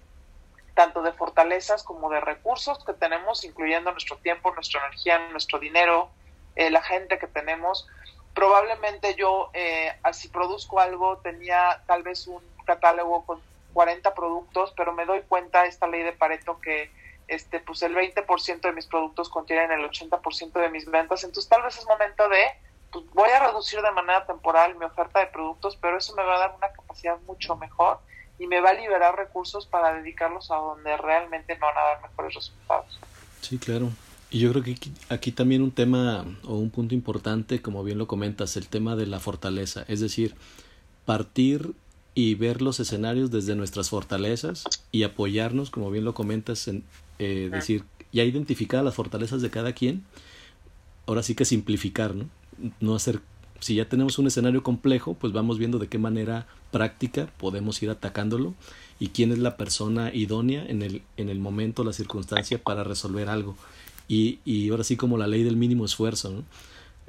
tanto 0.77 1.01
de 1.01 1.13
fortalezas 1.13 1.83
como 1.83 2.11
de 2.11 2.21
recursos 2.21 2.85
que 2.85 2.93
tenemos, 2.93 3.45
incluyendo 3.45 3.91
nuestro 3.91 4.19
tiempo, 4.19 4.55
nuestra 4.55 4.81
energía, 4.83 5.19
nuestro 5.31 5.59
dinero, 5.59 6.11
eh, 6.55 6.71
la 6.71 6.83
gente 6.83 7.19
que 7.19 7.27
tenemos, 7.27 7.89
probablemente 8.35 9.15
yo, 9.15 9.51
eh, 9.55 9.97
si 10.13 10.29
produzco 10.29 10.79
algo, 10.79 11.17
tenía 11.19 11.83
tal 11.87 12.03
vez 12.03 12.27
un 12.27 12.43
catálogo 12.67 13.25
con 13.25 13.41
40 13.73 14.15
productos, 14.15 14.75
pero 14.77 14.93
me 14.93 15.07
doy 15.07 15.23
cuenta 15.23 15.65
esta 15.65 15.87
ley 15.87 16.03
de 16.03 16.13
Pareto 16.13 16.61
que 16.61 16.91
este 17.27 17.59
pues 17.59 17.83
el 17.83 17.97
20% 17.97 18.61
de 18.61 18.73
mis 18.73 18.87
productos 18.87 19.31
contienen 19.31 19.73
el 19.73 19.91
80% 19.91 20.53
de 20.61 20.69
mis 20.69 20.85
ventas, 20.89 21.25
entonces 21.25 21.49
tal 21.49 21.63
vez 21.63 21.77
es 21.79 21.87
momento 21.87 22.29
de 22.29 22.43
pues 22.93 23.05
voy 23.15 23.31
a 23.31 23.41
reducir 23.47 23.81
de 23.81 23.91
manera 23.91 24.27
temporal 24.27 24.77
mi 24.77 24.85
oferta 24.85 25.21
de 25.21 25.27
productos, 25.27 25.77
pero 25.77 25.97
eso 25.97 26.15
me 26.15 26.23
va 26.23 26.37
a 26.37 26.41
dar 26.41 26.55
una 26.55 26.71
capacidad 26.71 27.19
mucho 27.21 27.57
mejor 27.57 27.99
y 28.39 28.47
me 28.47 28.61
va 28.61 28.71
a 28.71 28.75
liberar 28.75 29.17
recursos 29.17 29.67
para 29.67 29.95
dedicarlos 29.95 30.51
a 30.51 30.57
donde 30.57 30.97
realmente 30.97 31.55
me 31.55 31.61
van 31.61 31.77
a 31.77 31.81
dar 31.81 32.03
mejores 32.11 32.35
resultados. 32.35 32.99
Sí, 33.41 33.59
claro. 33.59 33.91
Y 34.31 34.41
yo 34.41 34.51
creo 34.51 34.63
que 34.63 34.77
aquí, 35.09 35.31
también 35.31 35.63
un 35.63 35.71
tema 35.71 36.25
o 36.45 36.57
un 36.57 36.71
punto 36.71 36.95
importante, 36.95 37.63
como 37.63 37.85
bien 37.85 37.99
lo 37.99 38.07
comentas, 38.07 38.57
el 38.57 38.67
tema 38.67 38.97
de 38.97 39.07
la 39.07 39.21
fortaleza, 39.21 39.85
es 39.89 40.01
decir, 40.01 40.35
partir 41.05 41.75
y 42.15 42.35
ver 42.35 42.61
los 42.61 42.81
escenarios 42.81 43.31
desde 43.31 43.55
nuestras 43.55 43.91
fortalezas 43.91 44.65
y 44.91 45.05
apoyarnos, 45.05 45.71
como 45.71 45.91
bien 45.91 46.05
lo 46.05 46.15
comentas, 46.15 46.67
en 46.67 46.83
eh, 47.19 47.49
decir, 47.53 47.85
ya 48.13 48.25
identificar 48.25 48.83
las 48.83 48.95
fortalezas 48.95 49.43
de 49.43 49.51
cada 49.51 49.73
quien, 49.75 50.05
ahora 51.07 51.23
sí 51.23 51.35
que 51.35 51.45
simplificar, 51.45 52.15
¿no? 52.15 52.29
No 52.81 52.95
hacer, 52.95 53.21
si 53.61 53.75
ya 53.75 53.89
tenemos 53.89 54.19
un 54.19 54.27
escenario 54.27 54.63
complejo, 54.63 55.15
pues 55.15 55.33
vamos 55.33 55.59
viendo 55.59 55.79
de 55.79 55.89
qué 55.89 55.99
manera 55.99 56.47
práctica 56.71 57.29
podemos 57.39 57.83
ir 57.83 57.91
atacándolo 57.91 58.55
y 58.99 59.09
quién 59.09 59.33
es 59.33 59.39
la 59.39 59.57
persona 59.57 60.13
idónea 60.13 60.65
en 60.67 60.83
el, 60.83 61.03
en 61.17 61.29
el 61.29 61.39
momento, 61.39 61.85
la 61.85 61.93
circunstancia 61.93 62.59
para 62.59 62.85
resolver 62.85 63.29
algo 63.29 63.57
y, 64.09 64.41
y 64.45 64.71
ahora 64.71 64.85
sí 64.85 64.97
como 64.97 65.19
la 65.19 65.27
ley 65.27 65.43
del 65.43 65.57
mínimo 65.57 65.85
esfuerzo, 65.85 66.31
¿no? 66.31 66.45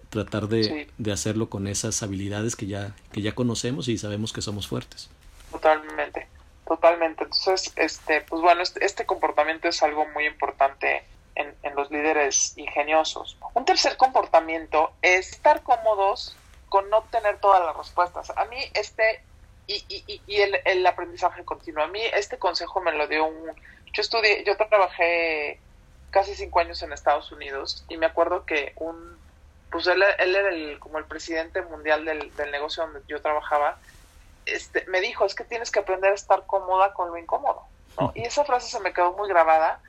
tratar 0.10 0.48
de, 0.48 0.88
de, 0.98 1.12
hacerlo 1.12 1.50
con 1.50 1.68
esas 1.68 2.01
habilidades 2.01 2.56
que 2.56 2.66
ya, 2.66 2.96
que 3.12 3.22
ya 3.22 3.36
conocemos 3.36 3.89
y 3.89 3.98
sabemos 3.98 4.32
que 4.32 4.42
somos 4.42 4.68
fuertes. 4.68 5.10
Totalmente, 5.51 6.27
totalmente. 6.66 7.25
Entonces, 7.25 7.74
este, 7.75 8.22
pues 8.22 8.42
bueno, 8.42 8.62
este, 8.62 8.86
este 8.86 9.06
comportamiento 9.06 9.68
es 9.68 9.84
algo 9.84 10.06
muy 10.13 10.25
importante 10.25 11.04
en, 11.38 11.56
en, 11.63 11.75
los 11.75 11.89
líderes 11.91 12.58
ingeniosos. 12.58 13.38
Un 13.53 13.65
tercer 13.65 13.98
comportamiento 13.98 14.91
es 15.01 15.32
estar 15.32 15.63
cómodos 15.63 16.36
con 16.70 16.89
no 16.89 17.03
tener 17.03 17.39
todas 17.39 17.63
las 17.65 17.75
respuestas. 17.75 18.32
A 18.36 18.46
mí 18.46 18.58
este, 18.74 19.22
y, 19.67 19.84
y, 19.88 20.22
y 20.27 20.41
el, 20.41 20.60
el 20.65 20.86
aprendizaje 20.86 21.46
continuo, 21.46 21.84
a 21.84 21.88
mí 21.88 22.01
este 22.13 22.38
consejo 22.38 22.82
me 22.82 22.91
lo 22.91 23.08
dio 23.08 23.25
un... 23.25 23.51
Yo 23.94 24.01
estudié, 24.01 24.44
yo 24.44 24.58
trabajé 24.58 25.60
casi 26.12 26.36
cinco 26.36 26.60
años 26.60 26.82
en 26.84 26.94
Estados 26.94 27.32
Unidos 27.32 27.86
y 27.89 27.98
me 27.98 28.06
acuerdo 28.06 28.46
que 28.46 28.74
un, 28.77 29.17
pues 29.72 29.88
él, 29.88 30.03
él 30.20 30.36
era 30.36 30.50
el, 30.50 30.79
como 30.79 30.98
el 30.98 31.06
presidente 31.06 31.62
mundial 31.62 32.06
del, 32.06 32.36
del 32.36 32.51
negocio 32.51 32.84
donde 32.84 33.01
yo 33.08 33.22
trabajaba, 33.22 33.77
este, 34.46 34.86
me 34.88 35.01
dijo, 35.01 35.25
es 35.25 35.36
que 35.36 35.44
tienes 35.44 35.72
que 35.72 35.79
aprender 35.79 36.12
a 36.12 36.15
estar 36.15 36.46
cómoda 36.46 36.94
con 36.94 37.10
lo 37.10 37.17
incómodo, 37.17 37.63
¿no? 38.00 38.12
Y 38.15 38.24
esa 38.24 38.46
frase 38.46 38.70
se 38.70 38.79
me 38.79 38.94
quedó 38.94 39.13
muy 39.13 39.27
grabada 39.27 39.82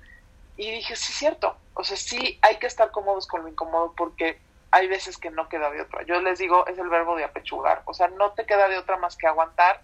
y 0.59 0.71
dije, 0.73 0.97
sí, 0.97 1.13
cierto, 1.13 1.57
o 1.73 1.85
sea, 1.85 1.97
sí 1.97 2.39
hay 2.43 2.57
que 2.57 2.67
estar 2.67 2.91
cómodos 2.91 3.27
con 3.27 3.43
lo 3.43 3.49
incómodo 3.49 3.95
porque 3.97 4.39
hay 4.71 4.89
veces 4.89 5.17
que 5.17 5.31
no 5.31 5.49
queda 5.49 5.71
de 5.71 5.81
otra. 5.81 6.03
Yo 6.03 6.21
les 6.21 6.39
digo, 6.39 6.67
es 6.67 6.77
el 6.79 6.89
verbo 6.89 7.17
de 7.17 7.25
apechugar, 7.25 7.83
o 7.87 7.95
sea, 7.95 8.09
no 8.09 8.33
te 8.33 8.45
queda 8.45 8.69
de 8.69 8.77
otra 8.77 8.97
más 8.97 9.17
que 9.17 9.27
aguantar 9.27 9.81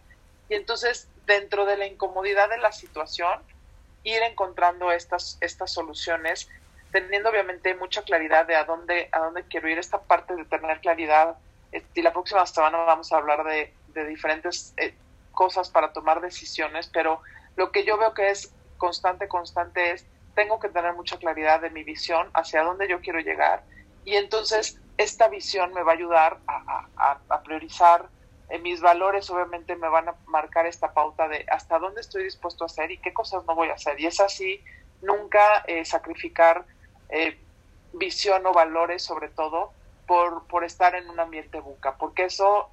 y 0.49 0.55
entonces 0.55 1.09
dentro 1.27 1.65
de 1.65 1.77
la 1.77 1.87
incomodidad 1.87 2.51
de 2.51 2.59
la 2.59 2.73
situación, 2.73 3.41
ir 4.03 4.21
encontrando 4.23 4.93
estas, 4.93 5.39
estas 5.41 5.73
soluciones, 5.73 6.51
teniendo 6.93 7.31
obviamente 7.31 7.75
mucha 7.75 8.03
claridad 8.03 8.47
de 8.47 8.57
a 8.57 8.65
dónde, 8.65 9.09
a 9.13 9.21
dónde 9.21 9.45
quiero 9.45 9.69
ir, 9.69 9.79
esta 9.79 10.03
parte 10.03 10.35
de 10.35 10.45
tener 10.45 10.81
claridad. 10.81 11.37
Y 11.95 12.03
la 12.03 12.13
próxima 12.13 12.45
semana 12.47 12.79
vamos 12.79 13.13
a 13.13 13.17
hablar 13.17 13.45
de, 13.45 13.73
de 13.89 14.07
diferentes 14.07 14.75
eh, 14.77 14.95
cosas 15.33 15.71
para 15.71 15.93
tomar 15.93 16.21
decisiones, 16.21 16.89
pero 16.93 17.21
lo 17.57 17.73
que 17.73 17.85
yo 17.85 17.97
veo 17.97 18.13
que 18.13 18.31
es 18.31 18.53
constante, 18.77 19.27
constante 19.29 19.93
es, 19.93 20.07
tengo 20.35 20.59
que 20.59 20.69
tener 20.69 20.95
mucha 20.95 21.19
claridad 21.19 21.61
de 21.61 21.71
mi 21.71 21.85
visión, 21.85 22.29
hacia 22.35 22.63
dónde 22.63 22.89
yo 22.89 23.01
quiero 23.01 23.21
llegar, 23.21 23.63
y 24.05 24.17
entonces 24.17 24.81
esta 24.97 25.29
visión 25.29 25.73
me 25.73 25.83
va 25.83 25.93
a 25.93 25.95
ayudar 25.95 26.39
a, 26.47 27.41
priorizar 27.45 28.09
eh, 28.49 28.59
mis 28.59 28.81
valores 28.81 29.29
obviamente 29.31 29.75
me 29.77 29.89
van 29.89 30.09
a 30.09 30.15
marcar 30.27 30.67
esta 30.67 30.93
pauta 30.93 31.29
de 31.29 31.45
hasta 31.51 31.79
dónde 31.79 32.01
estoy 32.01 32.25
dispuesto 32.25 32.65
a 32.65 32.67
hacer 32.67 32.91
y 32.91 32.99
qué 32.99 33.13
cosas 33.13 33.45
no 33.47 33.55
voy 33.55 33.69
a 33.69 33.75
hacer. 33.75 33.99
Y 34.01 34.07
es 34.07 34.21
así, 34.21 34.63
nunca 35.03 35.65
eh, 35.67 35.85
sacrificar 35.85 36.65
eh, 37.09 37.39
visión 37.93 38.47
o 38.47 38.53
valores 38.53 39.03
sobre 39.03 39.29
todo 39.29 39.73
por, 40.07 40.47
por 40.47 40.65
estar 40.65 40.95
en 40.95 41.09
un 41.09 41.21
ambiente 41.21 41.61
buca, 41.61 41.97
porque 41.97 42.25
eso 42.25 42.71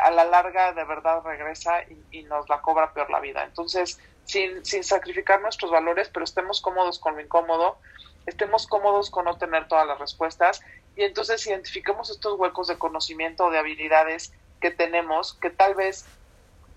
a 0.00 0.10
la 0.10 0.24
larga 0.24 0.72
de 0.72 0.84
verdad 0.84 1.22
regresa 1.24 1.82
y, 2.10 2.22
nos 2.24 2.48
la 2.48 2.60
cobra 2.60 2.92
peor 2.92 3.10
la 3.10 3.20
vida. 3.20 3.44
Entonces, 3.44 3.98
sin, 4.30 4.64
sin 4.64 4.84
sacrificar 4.84 5.40
nuestros 5.42 5.70
valores, 5.70 6.08
pero 6.08 6.24
estemos 6.24 6.60
cómodos 6.60 6.98
con 6.98 7.16
lo 7.16 7.20
incómodo, 7.20 7.78
estemos 8.26 8.66
cómodos 8.66 9.10
con 9.10 9.24
no 9.24 9.36
tener 9.36 9.66
todas 9.66 9.86
las 9.86 9.98
respuestas 9.98 10.62
y 10.96 11.02
entonces 11.02 11.44
identifiquemos 11.46 12.10
estos 12.10 12.38
huecos 12.38 12.68
de 12.68 12.78
conocimiento 12.78 13.46
o 13.46 13.50
de 13.50 13.58
habilidades 13.58 14.32
que 14.60 14.70
tenemos, 14.70 15.34
que 15.34 15.50
tal 15.50 15.74
vez 15.74 16.04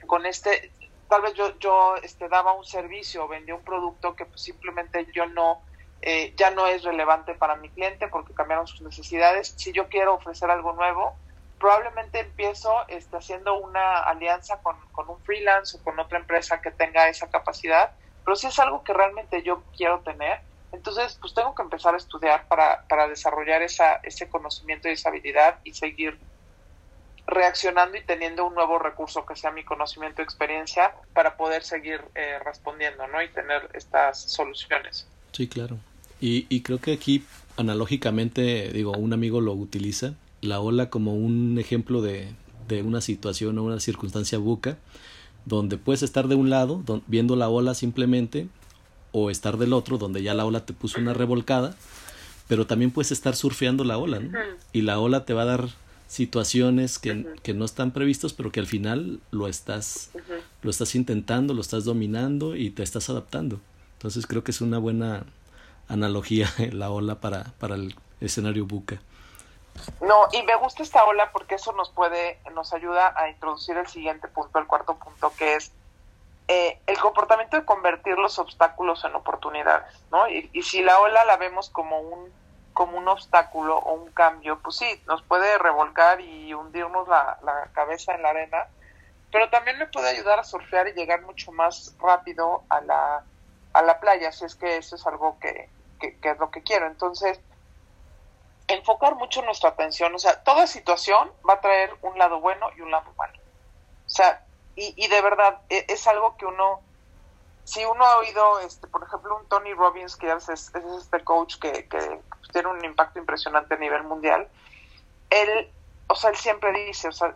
con 0.08 0.26
este, 0.26 0.72
tal 1.10 1.22
vez 1.22 1.34
yo, 1.36 1.58
yo 1.60 1.96
este, 2.02 2.28
daba 2.28 2.54
un 2.54 2.66
servicio 2.66 3.26
o 3.26 3.28
vendía 3.28 3.56
un 3.56 3.64
producto 3.64 4.16
que 4.16 4.26
pues, 4.26 4.42
simplemente 4.42 5.06
yo 5.14 5.28
no, 5.28 5.62
eh, 6.02 6.34
ya 6.36 6.50
no 6.52 6.66
es 6.66 6.84
relevante 6.84 7.36
para 7.36 7.56
mi 7.56 7.70
cliente 7.70 8.08
porque 8.08 8.34
cambiaron 8.34 8.66
sus 8.66 8.82
necesidades. 8.82 9.54
Si 9.58 9.72
yo 9.72 9.90
quiero 9.90 10.16
ofrecer 10.16 10.50
algo 10.50 10.74
nuevo, 10.74 11.16
probablemente 11.64 12.20
empiezo 12.20 12.74
este, 12.90 13.16
haciendo 13.16 13.58
una 13.58 14.00
alianza 14.00 14.60
con, 14.62 14.76
con 14.92 15.10
un 15.10 15.18
freelance 15.22 15.78
o 15.78 15.80
con 15.82 15.98
otra 15.98 16.20
empresa 16.20 16.62
que 16.62 16.72
tenga 16.72 17.08
esa 17.08 17.30
capacidad, 17.30 17.92
pero 18.26 18.36
si 18.36 18.48
es 18.48 18.60
algo 18.60 18.84
que 18.84 18.92
realmente 18.92 19.42
yo 19.44 19.64
quiero 19.78 20.02
tener, 20.02 20.42
entonces 20.74 21.18
pues 21.22 21.34
tengo 21.34 21.56
que 21.56 21.62
empezar 21.62 21.94
a 21.94 21.98
estudiar 21.98 22.50
para, 22.50 22.84
para 22.90 23.08
desarrollar 23.08 23.62
esa, 23.62 24.02
ese 24.04 24.28
conocimiento 24.28 24.90
y 24.90 24.92
esa 24.92 25.08
habilidad 25.08 25.60
y 25.64 25.74
seguir 25.74 26.20
reaccionando 27.28 27.98
y 27.98 28.04
teniendo 28.04 28.46
un 28.46 28.56
nuevo 28.56 28.78
recurso 28.78 29.26
que 29.26 29.38
sea 29.38 29.52
mi 29.52 29.64
conocimiento 29.64 30.22
y 30.22 30.26
experiencia 30.26 30.94
para 31.14 31.38
poder 31.38 31.64
seguir 31.64 32.02
eh, 32.14 32.40
respondiendo 32.44 33.08
¿no? 33.08 33.24
y 33.24 33.30
tener 33.30 33.70
estas 33.74 34.22
soluciones. 34.22 35.08
Sí, 35.32 35.48
claro. 35.48 35.78
Y, 36.20 36.46
y 36.50 36.62
creo 36.62 36.82
que 36.82 36.92
aquí 36.92 37.26
analógicamente, 37.56 38.70
digo, 38.74 38.92
un 38.92 39.14
amigo 39.14 39.40
lo 39.40 39.54
utiliza, 39.54 40.16
la 40.44 40.60
ola 40.60 40.90
como 40.90 41.16
un 41.16 41.58
ejemplo 41.60 42.02
de, 42.02 42.30
de 42.68 42.82
una 42.84 43.02
situación 43.02 43.58
o 43.58 43.64
una 43.64 43.80
circunstancia 43.80 44.38
buca, 44.38 44.78
donde 45.46 45.78
puedes 45.78 46.04
estar 46.04 46.28
de 46.28 46.36
un 46.36 46.50
lado 46.50 46.84
viendo 47.08 47.36
la 47.36 47.50
ola 47.50 47.74
simplemente, 47.74 48.48
o 49.12 49.30
estar 49.30 49.58
del 49.58 49.74
otro, 49.74 49.98
donde 49.98 50.24
ya 50.24 50.34
la 50.34 50.46
ola 50.46 50.66
te 50.66 50.74
puso 50.74 51.00
una 51.00 51.14
revolcada, 51.14 51.76
pero 52.48 52.68
también 52.68 52.92
puedes 52.92 53.12
estar 53.12 53.36
surfeando 53.36 53.84
la 53.84 53.98
ola, 53.98 54.20
¿no? 54.20 54.38
Y 54.74 54.82
la 54.82 55.00
ola 55.00 55.24
te 55.24 55.34
va 55.34 55.44
a 55.44 55.46
dar 55.46 55.70
situaciones 56.08 57.00
que, 57.00 57.26
que, 57.42 57.54
no 57.54 57.64
están 57.64 57.92
previstos, 57.92 58.34
pero 58.34 58.52
que 58.52 58.60
al 58.60 58.68
final 58.68 59.20
lo 59.32 59.48
estás, 59.48 60.12
lo 60.62 60.70
estás 60.70 60.96
intentando, 60.96 61.54
lo 61.54 61.62
estás 61.62 61.86
dominando 61.86 62.56
y 62.56 62.72
te 62.72 62.84
estás 62.84 63.10
adaptando. 63.10 63.62
Entonces 63.98 64.28
creo 64.28 64.44
que 64.44 64.52
es 64.52 64.62
una 64.62 64.80
buena 64.80 65.26
analogía 65.88 66.52
la 66.72 66.90
ola 66.90 67.22
para, 67.22 67.54
para 67.60 67.76
el 67.76 67.96
escenario 68.20 68.66
buca. 68.66 69.02
No, 70.02 70.28
y 70.32 70.44
me 70.44 70.56
gusta 70.56 70.84
esta 70.84 71.04
ola 71.06 71.32
porque 71.32 71.56
eso 71.56 71.72
nos 71.74 71.90
puede, 71.90 72.40
nos 72.54 72.74
ayuda 72.74 73.14
a 73.18 73.30
introducir 73.30 73.78
el 73.78 73.88
siguiente 73.88 74.28
punto, 74.28 74.60
el 74.60 74.68
cuarto 74.68 74.96
punto, 74.96 75.34
que 75.38 75.56
es 75.56 75.72
eh, 76.48 76.80
el 76.88 77.00
comportamiento 77.00 77.58
de 77.58 77.66
convertir 77.66 78.18
los 78.18 78.38
obstáculos 78.38 79.04
en 79.06 79.16
oportunidades, 79.16 79.94
¿no? 80.12 80.28
Y, 80.28 80.50
y, 80.52 80.62
si 80.64 80.82
la 80.82 81.00
ola 81.00 81.24
la 81.26 81.38
vemos 81.38 81.70
como 81.70 82.00
un, 82.00 82.32
como 82.74 82.98
un 82.98 83.08
obstáculo 83.08 83.78
o 83.78 83.94
un 83.94 84.12
cambio, 84.12 84.60
pues 84.60 84.76
sí, 84.76 85.02
nos 85.08 85.24
puede 85.24 85.58
revolcar 85.58 86.20
y 86.20 86.54
hundirnos 86.54 87.08
la, 87.08 87.38
la 87.44 87.70
cabeza 87.74 88.14
en 88.14 88.24
la 88.24 88.30
arena, 88.30 88.68
pero 89.32 89.50
también 89.50 89.80
me 89.80 89.88
puede 89.88 90.10
ayudar 90.10 90.40
a 90.40 90.44
surfear 90.44 90.88
y 90.90 90.94
llegar 90.94 91.22
mucho 91.22 91.52
más 91.54 91.96
rápido 92.00 92.64
a 92.70 92.82
la, 92.82 93.24
a 93.72 93.82
la 93.82 94.00
playa, 94.00 94.32
si 94.32 94.46
es 94.46 94.56
que 94.56 94.78
eso 94.78 94.98
es 94.98 95.08
algo 95.08 95.40
que, 95.40 95.70
que, 96.00 96.18
que 96.20 96.32
es 96.32 96.40
lo 96.40 96.52
que 96.52 96.62
quiero. 96.62 96.88
Entonces, 96.88 97.40
enfocar 98.68 99.16
mucho 99.16 99.42
nuestra 99.42 99.70
atención, 99.70 100.14
o 100.16 100.20
sea, 100.20 100.44
toda 100.44 100.68
situación 100.68 101.32
va 101.48 101.56
a 101.56 101.62
traer 101.62 101.94
un 102.02 102.18
lado 102.18 102.40
bueno 102.40 102.70
y 102.78 102.82
un 102.82 102.92
lado 102.92 103.12
malo. 103.18 103.38
O 104.06 104.10
sea, 104.10 104.46
y, 104.76 104.94
y 104.98 105.08
de 105.08 105.22
verdad, 105.22 105.62
es, 105.70 105.86
es, 105.88 106.08
algo 106.08 106.36
que 106.38 106.46
uno, 106.46 106.82
si 107.64 107.86
uno 107.86 108.06
ha 108.06 108.18
oído, 108.18 108.60
este, 108.62 108.88
por 108.88 109.04
ejemplo, 109.04 109.38
un 109.38 109.48
Tony 109.48 109.74
Robbins, 109.74 110.16
que 110.16 110.32
es, 110.32 110.50
es 110.50 110.72
este 110.76 111.24
coach 111.24 111.58
que, 111.60 111.88
que, 111.88 112.20
tiene 112.52 112.70
un 112.70 112.84
impacto 112.86 113.20
impresionante 113.20 113.74
a 113.74 113.78
nivel 113.78 114.04
mundial, 114.04 114.48
él, 115.30 115.72
o 116.08 116.16
sea, 116.16 116.30
él 116.30 116.36
siempre 116.36 116.72
dice, 116.86 117.08
o 117.08 117.12
sea, 117.12 117.36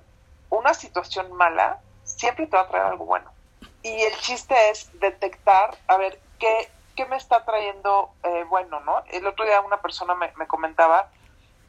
una 0.49 0.73
situación 0.73 1.33
mala 1.33 1.79
siempre 2.03 2.47
te 2.47 2.55
va 2.55 2.63
a 2.63 2.67
traer 2.67 2.85
algo 2.85 3.05
bueno. 3.05 3.31
Y 3.81 3.89
el 3.89 4.15
chiste 4.19 4.55
es 4.69 4.89
detectar, 4.99 5.77
a 5.87 5.97
ver, 5.97 6.19
qué, 6.39 6.69
qué 6.95 7.05
me 7.05 7.15
está 7.15 7.43
trayendo 7.45 8.11
eh, 8.23 8.43
bueno, 8.47 8.79
¿no? 8.81 9.03
El 9.07 9.25
otro 9.27 9.45
día 9.45 9.61
una 9.61 9.81
persona 9.81 10.15
me, 10.15 10.31
me 10.37 10.47
comentaba 10.47 11.09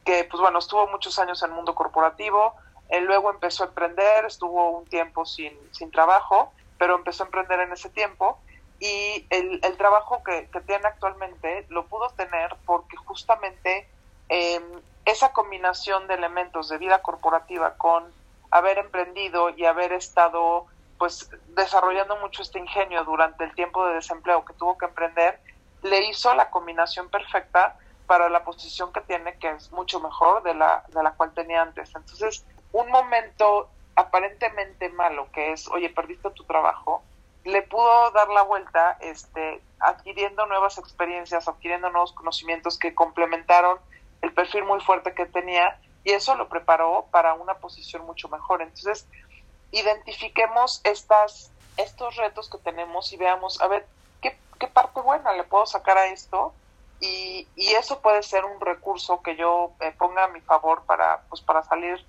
que, 0.08 0.24
pues 0.24 0.40
bueno, 0.40 0.58
estuvo 0.58 0.86
muchos 0.86 1.18
años 1.18 1.42
en 1.42 1.50
el 1.50 1.56
mundo 1.56 1.74
corporativo, 1.74 2.54
luego 3.02 3.30
empezó 3.30 3.64
a 3.64 3.66
emprender, 3.66 4.24
estuvo 4.24 4.70
un 4.70 4.86
tiempo 4.86 5.26
sin, 5.26 5.52
sin 5.70 5.90
trabajo, 5.90 6.50
pero 6.78 6.94
empezó 6.94 7.24
a 7.24 7.26
emprender 7.26 7.60
en 7.60 7.72
ese 7.72 7.90
tiempo 7.90 8.38
y 8.80 9.26
el, 9.28 9.60
el 9.62 9.76
trabajo 9.76 10.22
que, 10.24 10.48
que, 10.50 10.62
tiene 10.62 10.86
actualmente 10.86 11.66
lo 11.68 11.84
pudo 11.88 12.08
tener 12.16 12.56
porque 12.64 12.96
justamente 12.96 13.86
eh, 14.30 14.62
esa 15.04 15.34
combinación 15.34 16.06
de 16.06 16.14
elementos 16.14 16.70
de 16.70 16.78
vida 16.78 17.02
corporativa 17.02 17.74
con 17.74 18.10
haber 18.50 18.78
emprendido 18.78 19.50
y 19.50 19.66
haber 19.66 19.92
estado 19.92 20.64
pues 20.96 21.28
desarrollando 21.48 22.16
mucho 22.16 22.40
este 22.40 22.58
ingenio 22.58 23.04
durante 23.04 23.44
el 23.44 23.54
tiempo 23.54 23.86
de 23.86 23.96
desempleo 23.96 24.42
que 24.46 24.54
tuvo 24.54 24.78
que 24.78 24.86
emprender, 24.86 25.38
le 25.82 26.08
hizo 26.08 26.32
la 26.34 26.48
combinación 26.48 27.10
perfecta 27.10 27.76
para 28.08 28.30
la 28.30 28.42
posición 28.42 28.90
que 28.90 29.02
tiene, 29.02 29.38
que 29.38 29.50
es 29.50 29.70
mucho 29.70 30.00
mejor 30.00 30.42
de 30.42 30.54
la, 30.54 30.82
de 30.88 31.02
la 31.02 31.12
cual 31.12 31.32
tenía 31.34 31.62
antes. 31.62 31.94
Entonces, 31.94 32.44
un 32.72 32.90
momento 32.90 33.68
aparentemente 33.94 34.88
malo, 34.88 35.28
que 35.30 35.52
es, 35.52 35.68
oye, 35.68 35.90
perdiste 35.90 36.30
tu 36.30 36.44
trabajo, 36.44 37.02
le 37.44 37.62
pudo 37.62 38.10
dar 38.12 38.28
la 38.28 38.42
vuelta 38.42 38.96
este, 39.00 39.60
adquiriendo 39.78 40.46
nuevas 40.46 40.78
experiencias, 40.78 41.48
adquiriendo 41.48 41.90
nuevos 41.90 42.12
conocimientos 42.12 42.78
que 42.78 42.94
complementaron 42.94 43.78
el 44.22 44.32
perfil 44.32 44.64
muy 44.64 44.80
fuerte 44.80 45.14
que 45.14 45.26
tenía 45.26 45.78
y 46.02 46.12
eso 46.12 46.34
lo 46.34 46.48
preparó 46.48 47.06
para 47.10 47.34
una 47.34 47.54
posición 47.54 48.06
mucho 48.06 48.28
mejor. 48.28 48.62
Entonces, 48.62 49.06
identifiquemos 49.70 50.80
estas, 50.84 51.50
estos 51.76 52.16
retos 52.16 52.48
que 52.48 52.58
tenemos 52.58 53.12
y 53.12 53.18
veamos, 53.18 53.60
a 53.60 53.68
ver, 53.68 53.86
¿qué, 54.22 54.38
qué 54.58 54.66
parte 54.66 55.00
buena 55.02 55.32
le 55.32 55.44
puedo 55.44 55.66
sacar 55.66 55.98
a 55.98 56.06
esto? 56.06 56.54
Y, 57.00 57.46
y 57.56 57.66
eso 57.78 58.00
puede 58.00 58.22
ser 58.22 58.44
un 58.44 58.60
recurso 58.60 59.22
que 59.22 59.36
yo 59.36 59.72
eh, 59.80 59.94
ponga 59.96 60.24
a 60.24 60.28
mi 60.28 60.40
favor 60.40 60.82
para, 60.86 61.22
pues, 61.28 61.40
para 61.40 61.62
salir 61.62 62.04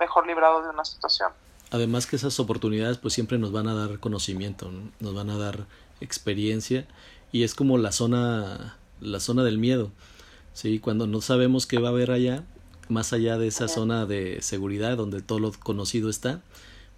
mejor 0.00 0.26
librado 0.26 0.62
de 0.62 0.70
una 0.70 0.84
situación. 0.84 1.30
Además 1.70 2.06
que 2.06 2.16
esas 2.16 2.38
oportunidades 2.38 2.98
pues 2.98 3.14
siempre 3.14 3.38
nos 3.38 3.50
van 3.50 3.66
a 3.66 3.74
dar 3.74 3.98
conocimiento, 3.98 4.70
¿no? 4.70 4.90
nos 5.00 5.14
van 5.14 5.30
a 5.30 5.38
dar 5.38 5.66
experiencia 6.00 6.86
y 7.30 7.44
es 7.44 7.54
como 7.54 7.78
la 7.78 7.92
zona 7.92 8.76
la 9.02 9.20
zona 9.20 9.42
del 9.44 9.58
miedo. 9.58 9.90
Sí, 10.54 10.78
cuando 10.78 11.06
no 11.06 11.20
sabemos 11.20 11.66
qué 11.66 11.78
va 11.78 11.88
a 11.88 11.92
haber 11.92 12.10
allá, 12.10 12.44
más 12.88 13.12
allá 13.12 13.38
de 13.38 13.48
esa 13.48 13.68
zona 13.68 14.06
de 14.06 14.42
seguridad 14.42 14.96
donde 14.96 15.22
todo 15.22 15.38
lo 15.38 15.52
conocido 15.52 16.10
está, 16.10 16.42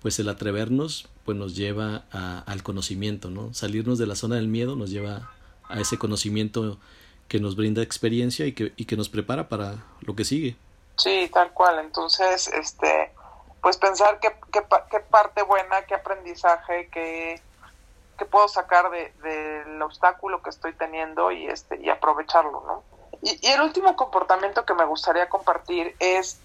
pues 0.01 0.19
el 0.19 0.29
atrevernos 0.29 1.09
pues 1.25 1.39
nos 1.39 1.57
lleva 1.57 2.05
a, 2.11 2.41
al 2.41 2.63
conocimiento, 2.63 3.31
¿no? 3.31 3.55
Salirnos 3.55 3.99
de 3.99 4.07
la 4.07 4.17
zona 4.17 4.37
del 4.37 4.49
miedo 4.49 4.77
nos 4.77 4.91
lleva 4.91 5.31
a 5.69 5.81
ese 5.81 5.99
conocimiento 5.99 6.79
que 7.29 7.41
nos 7.41 7.57
brinda 7.57 7.83
experiencia 7.83 8.47
y 8.47 8.53
que, 8.53 8.73
y 8.77 8.85
que 8.85 8.97
nos 8.97 9.09
prepara 9.09 9.49
para 9.49 9.77
lo 10.01 10.15
que 10.15 10.25
sigue. 10.25 10.57
Sí, 10.97 11.31
tal 11.33 11.53
cual. 11.53 11.79
Entonces, 11.81 12.49
este, 12.49 13.13
pues 13.61 13.77
pensar 13.77 14.21
qué, 14.21 14.35
qué, 14.53 15.01
parte 15.01 15.43
buena, 15.43 15.83
qué 15.87 15.95
aprendizaje, 15.95 16.89
qué, 16.93 17.41
qué 18.19 18.25
puedo 18.25 18.49
sacar 18.49 18.91
del 18.91 19.13
de, 19.23 19.85
obstáculo 19.85 20.43
que 20.43 20.51
estoy 20.51 20.73
teniendo 20.75 21.33
y, 21.33 21.47
este, 21.47 21.81
y 21.81 21.91
aprovecharlo, 21.91 22.63
¿no? 22.67 22.83
Y, 23.23 23.39
y 23.47 23.51
el 23.51 23.63
último 23.63 23.97
comportamiento 23.97 24.65
que 24.65 24.75
me 24.75 24.85
gustaría 24.85 25.29
compartir 25.29 25.97
es 25.99 26.41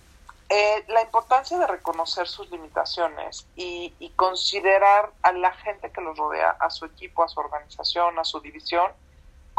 eh, 0.51 0.83
la 0.87 1.03
importancia 1.03 1.59
de 1.59 1.67
reconocer 1.67 2.27
sus 2.27 2.49
limitaciones 2.49 3.45
y, 3.55 3.93
considerar 4.15 5.11
a 5.21 5.31
la 5.31 5.51
gente 5.53 5.91
que 5.91 6.01
los 6.01 6.17
rodea, 6.17 6.49
a 6.59 6.69
su 6.71 6.85
equipo, 6.85 7.23
a 7.23 7.29
su 7.29 7.39
organización, 7.39 8.17
a 8.19 8.25
su 8.25 8.41
división, 8.41 8.91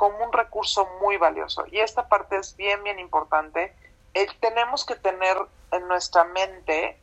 como 0.01 0.25
un 0.25 0.33
recurso 0.33 0.89
muy 1.03 1.19
valioso. 1.19 1.67
Y 1.71 1.81
esta 1.81 2.09
parte 2.09 2.39
es 2.39 2.57
bien, 2.57 2.83
bien 2.83 2.99
importante 2.99 3.75
tenemos 4.41 4.85
que 4.85 4.97
tener 4.97 5.37
en 5.73 5.87
nuestra 5.89 6.25
mente, 6.25 6.97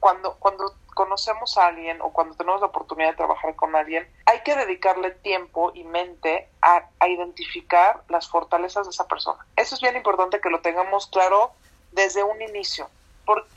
cuando, 0.00 0.34
cuando 0.38 0.74
conocemos 0.94 1.56
a 1.56 1.66
alguien 1.66 2.00
o 2.02 2.12
cuando 2.12 2.34
tenemos 2.34 2.60
la 2.60 2.66
oportunidad 2.66 3.10
de 3.10 3.16
trabajar 3.16 3.54
con 3.54 3.76
alguien, 3.76 4.08
hay 4.26 4.40
que 4.40 4.56
dedicarle 4.56 5.12
tiempo 5.12 5.70
y 5.74 5.84
mente 5.84 6.48
a, 6.60 6.88
a 6.98 7.08
identificar 7.08 8.02
las 8.08 8.28
fortalezas 8.28 8.86
de 8.86 8.90
esa 8.90 9.06
persona. 9.06 9.46
Eso 9.56 9.76
es 9.76 9.80
bien 9.80 9.96
importante 9.96 10.40
que 10.40 10.50
lo 10.50 10.60
tengamos 10.60 11.06
claro 11.06 11.52
desde 11.92 12.22
un 12.24 12.42
inicio, 12.42 12.88
porque 13.24 13.48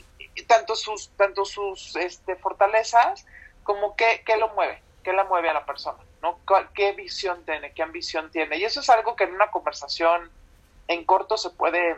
tanto 0.46 0.76
sus, 0.76 1.10
tanto 1.16 1.44
sus 1.44 1.96
este, 1.96 2.36
fortalezas 2.36 3.26
como 3.64 3.96
qué, 3.96 4.22
qué 4.24 4.36
lo 4.36 4.48
mueve, 4.50 4.80
qué 5.02 5.12
la 5.12 5.24
mueve 5.24 5.50
a 5.50 5.54
la 5.54 5.66
persona, 5.66 5.98
¿Qué 6.74 6.92
visión 6.92 7.44
tiene, 7.44 7.72
qué 7.72 7.82
ambición 7.82 8.30
tiene? 8.30 8.56
Y 8.58 8.64
eso 8.64 8.80
es 8.80 8.90
algo 8.90 9.16
que 9.16 9.24
en 9.24 9.34
una 9.34 9.50
conversación 9.50 10.30
en 10.88 11.04
corto 11.04 11.36
se 11.36 11.50
puede 11.50 11.96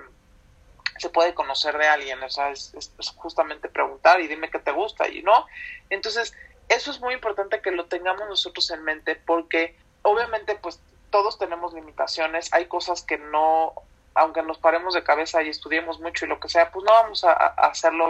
se 0.99 1.11
puede 1.11 1.35
conocer 1.35 1.77
de 1.77 1.87
alguien, 1.87 2.23
o 2.23 2.31
sea, 2.31 2.51
es, 2.51 2.73
es, 2.75 3.11
justamente 3.17 3.69
preguntar 3.69 4.19
y 4.21 4.29
dime 4.29 4.49
qué 4.49 4.59
te 4.59 4.73
gusta 4.73 5.07
y 5.07 5.23
no. 5.23 5.47
Entonces, 5.91 6.35
eso 6.71 6.91
es 6.91 7.01
muy 7.01 7.13
importante 7.13 7.61
que 7.61 7.71
lo 7.71 7.85
tengamos 7.85 8.27
nosotros 8.29 8.71
en 8.71 8.83
mente 8.83 9.15
porque 9.15 9.77
obviamente 10.03 10.57
pues 10.57 10.81
todos 11.11 11.39
tenemos 11.39 11.75
limitaciones, 11.75 12.53
hay 12.53 12.67
cosas 12.67 13.03
que 13.03 13.19
no, 13.19 13.75
aunque 14.15 14.43
nos 14.43 14.59
paremos 14.59 14.95
de 14.95 15.05
cabeza 15.05 15.43
y 15.43 15.49
estudiemos 15.49 16.01
mucho 16.01 16.25
y 16.25 16.29
lo 16.29 16.41
que 16.41 16.49
sea, 16.49 16.71
pues 16.71 16.85
no 16.85 16.93
vamos 16.93 17.25
a, 17.25 17.33
hacerlo 17.33 18.09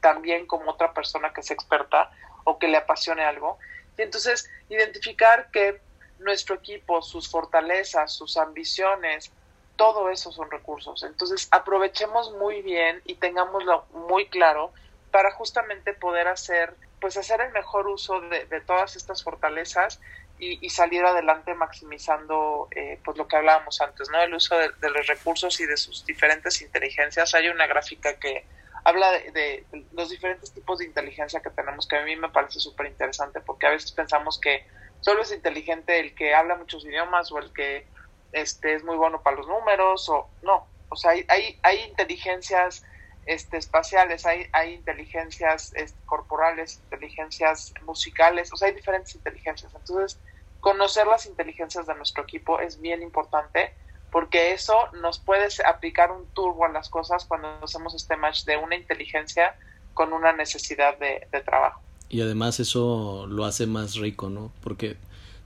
tan 0.00 0.22
bien 0.22 0.46
como 0.46 0.72
otra 0.72 0.92
persona 0.92 1.32
que 1.32 1.42
sea 1.42 1.54
experta 1.54 2.10
o 2.44 2.58
que 2.58 2.68
le 2.68 2.76
apasione 2.76 3.24
algo. 3.24 3.58
Y 3.98 4.02
entonces, 4.02 4.50
identificar 4.68 5.50
que 5.50 5.80
nuestro 6.18 6.54
equipo, 6.54 7.02
sus 7.02 7.28
fortalezas, 7.28 8.12
sus 8.12 8.36
ambiciones, 8.36 9.32
todo 9.76 10.10
eso 10.10 10.30
son 10.32 10.50
recursos. 10.50 11.02
Entonces, 11.02 11.48
aprovechemos 11.50 12.32
muy 12.32 12.62
bien 12.62 13.02
y 13.04 13.14
tengámoslo 13.16 13.86
muy 13.92 14.26
claro 14.28 14.72
para 15.10 15.32
justamente 15.32 15.92
poder 15.92 16.28
hacer, 16.28 16.74
pues 17.00 17.16
hacer 17.16 17.40
el 17.40 17.52
mejor 17.52 17.88
uso 17.88 18.20
de, 18.20 18.46
de 18.46 18.60
todas 18.60 18.96
estas 18.96 19.22
fortalezas 19.22 20.00
y, 20.38 20.70
salir 20.70 21.04
adelante 21.04 21.54
maximizando, 21.54 22.66
eh, 22.72 22.98
pues 23.04 23.16
lo 23.16 23.28
que 23.28 23.36
hablábamos 23.36 23.80
antes, 23.80 24.08
¿no? 24.10 24.20
El 24.20 24.34
uso 24.34 24.56
de, 24.56 24.70
de, 24.80 24.90
los 24.90 25.06
recursos 25.06 25.60
y 25.60 25.66
de 25.66 25.76
sus 25.76 26.04
diferentes 26.04 26.60
inteligencias. 26.62 27.32
Hay 27.34 27.48
una 27.48 27.68
gráfica 27.68 28.18
que 28.18 28.44
habla 28.84 29.10
de, 29.12 29.30
de 29.30 29.86
los 29.92 30.10
diferentes 30.10 30.52
tipos 30.52 30.78
de 30.78 30.86
inteligencia 30.86 31.40
que 31.40 31.50
tenemos, 31.50 31.86
que 31.86 31.96
a 31.96 32.04
mí 32.04 32.16
me 32.16 32.28
parece 32.30 32.60
súper 32.60 32.86
interesante, 32.86 33.40
porque 33.40 33.66
a 33.66 33.70
veces 33.70 33.92
pensamos 33.92 34.40
que 34.40 34.66
solo 35.00 35.22
es 35.22 35.32
inteligente 35.32 35.98
el 36.00 36.14
que 36.14 36.34
habla 36.34 36.56
muchos 36.56 36.84
idiomas 36.84 37.30
o 37.32 37.38
el 37.38 37.52
que 37.52 37.86
este 38.32 38.74
es 38.74 38.84
muy 38.84 38.96
bueno 38.96 39.22
para 39.22 39.36
los 39.36 39.46
números 39.46 40.08
o 40.08 40.30
no, 40.42 40.66
o 40.92 40.96
sea, 40.96 41.12
hay, 41.12 41.24
hay, 41.28 41.58
hay 41.62 41.80
inteligencias 41.84 42.82
este, 43.24 43.56
espaciales, 43.56 44.26
hay, 44.26 44.46
hay 44.52 44.74
inteligencias 44.74 45.72
este, 45.74 45.98
corporales, 46.04 46.80
inteligencias 46.84 47.72
musicales, 47.82 48.52
o 48.52 48.56
sea, 48.56 48.68
hay 48.68 48.74
diferentes 48.74 49.14
inteligencias. 49.14 49.74
Entonces, 49.74 50.20
conocer 50.60 51.06
las 51.06 51.24
inteligencias 51.24 51.86
de 51.86 51.94
nuestro 51.94 52.24
equipo 52.24 52.60
es 52.60 52.80
bien 52.80 53.02
importante 53.02 53.74
porque 54.12 54.52
eso 54.52 54.74
nos 55.00 55.18
puede 55.18 55.48
aplicar 55.66 56.12
un 56.12 56.26
turbo 56.34 56.66
a 56.66 56.68
las 56.68 56.88
cosas 56.88 57.24
cuando 57.24 57.48
hacemos 57.62 57.94
este 57.94 58.16
match 58.16 58.44
de 58.44 58.56
una 58.58 58.76
inteligencia 58.76 59.56
con 59.94 60.12
una 60.12 60.32
necesidad 60.32 60.96
de, 60.98 61.26
de 61.32 61.40
trabajo. 61.40 61.80
Y 62.08 62.20
además 62.20 62.60
eso 62.60 63.26
lo 63.28 63.44
hace 63.44 63.66
más 63.66 63.96
rico, 63.96 64.30
¿no? 64.30 64.52
Porque 64.62 64.96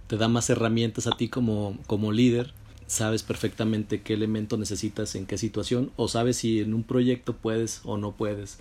te 0.08 0.16
da 0.18 0.28
más 0.28 0.50
herramientas 0.50 1.06
a 1.06 1.16
ti 1.16 1.28
como, 1.28 1.78
como 1.86 2.12
líder 2.12 2.52
sabes 2.86 3.22
perfectamente 3.22 4.02
qué 4.02 4.14
elemento 4.14 4.56
necesitas 4.56 5.14
en 5.14 5.26
qué 5.26 5.38
situación 5.38 5.90
o 5.96 6.08
sabes 6.08 6.38
si 6.38 6.60
en 6.60 6.72
un 6.72 6.84
proyecto 6.84 7.34
puedes 7.34 7.80
o 7.84 7.96
no 7.96 8.12
puedes 8.12 8.58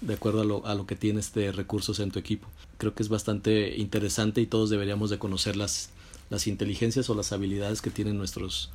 de 0.00 0.14
acuerdo 0.14 0.42
a 0.42 0.44
lo, 0.44 0.66
a 0.66 0.74
lo 0.74 0.86
que 0.86 0.96
tienes 0.96 1.32
de 1.34 1.52
recursos 1.52 2.00
en 2.00 2.10
tu 2.10 2.18
equipo. 2.18 2.48
Creo 2.78 2.94
que 2.94 3.02
es 3.02 3.08
bastante 3.08 3.76
interesante 3.76 4.40
y 4.40 4.46
todos 4.46 4.70
deberíamos 4.70 5.10
de 5.10 5.18
conocer 5.18 5.56
las, 5.56 5.90
las 6.28 6.46
inteligencias 6.46 7.08
o 7.08 7.14
las 7.14 7.32
habilidades 7.32 7.80
que 7.80 7.90
tienen 7.90 8.18
nuestros, 8.18 8.70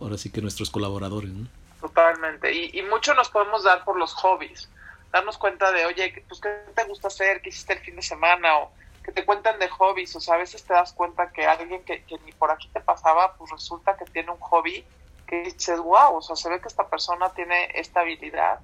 ahora 0.00 0.18
sí 0.18 0.30
que 0.30 0.40
nuestros 0.40 0.70
colaboradores. 0.70 1.30
¿no? 1.30 1.48
Totalmente. 1.80 2.52
Y, 2.52 2.78
y 2.78 2.82
mucho 2.82 3.14
nos 3.14 3.28
podemos 3.28 3.64
dar 3.64 3.84
por 3.84 3.98
los 3.98 4.12
hobbies. 4.14 4.68
Darnos 5.12 5.38
cuenta 5.38 5.72
de, 5.72 5.86
oye, 5.86 6.24
pues, 6.28 6.40
¿qué 6.40 6.48
te 6.74 6.84
gusta 6.84 7.08
hacer? 7.08 7.40
¿Qué 7.42 7.48
hiciste 7.48 7.74
el 7.74 7.80
fin 7.80 7.96
de 7.96 8.02
semana? 8.02 8.58
O 8.58 8.72
que 9.04 9.12
te 9.12 9.24
cuentan 9.24 9.58
de 9.58 9.68
hobbies. 9.68 10.14
O 10.16 10.20
sea, 10.20 10.34
a 10.34 10.38
veces 10.38 10.62
te 10.64 10.72
das 10.72 10.92
cuenta 10.92 11.32
que 11.32 11.46
alguien 11.46 11.84
que, 11.84 12.04
que 12.04 12.18
ni 12.24 12.32
por 12.32 12.50
aquí 12.50 12.68
te 12.72 12.80
pasaba, 12.80 13.34
pues 13.36 13.50
resulta 13.50 13.96
que 13.96 14.04
tiene 14.06 14.30
un 14.30 14.40
hobby 14.40 14.84
que 15.26 15.42
dices, 15.42 15.78
wow, 15.78 16.16
o 16.16 16.22
sea, 16.22 16.36
se 16.36 16.48
ve 16.48 16.60
que 16.60 16.68
esta 16.68 16.88
persona 16.88 17.30
tiene 17.30 17.70
esta 17.74 18.00
habilidad 18.00 18.60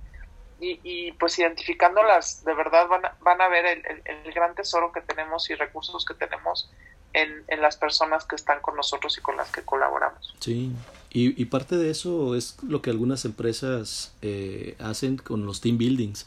y, 0.58 0.80
y 0.82 1.12
pues 1.12 1.38
identificándolas, 1.38 2.44
de 2.44 2.54
verdad 2.54 2.88
van 2.88 3.04
a, 3.04 3.16
van 3.20 3.40
a 3.40 3.48
ver 3.48 3.66
el, 3.66 3.86
el, 3.86 4.02
el, 4.04 4.32
gran 4.32 4.54
tesoro 4.54 4.90
que 4.90 5.00
tenemos 5.02 5.48
y 5.50 5.54
recursos 5.54 6.04
que 6.04 6.14
tenemos 6.14 6.70
en, 7.12 7.44
en, 7.48 7.60
las 7.60 7.76
personas 7.76 8.24
que 8.24 8.36
están 8.36 8.60
con 8.60 8.74
nosotros 8.74 9.16
y 9.18 9.20
con 9.20 9.36
las 9.36 9.50
que 9.52 9.62
colaboramos. 9.62 10.34
Sí, 10.40 10.72
y, 11.16 11.40
y 11.40 11.46
parte 11.46 11.78
de 11.78 11.88
eso 11.88 12.34
es 12.34 12.58
lo 12.62 12.82
que 12.82 12.90
algunas 12.90 13.24
empresas 13.24 14.12
eh, 14.20 14.76
hacen 14.78 15.16
con 15.16 15.46
los 15.46 15.62
team 15.62 15.78
buildings, 15.78 16.26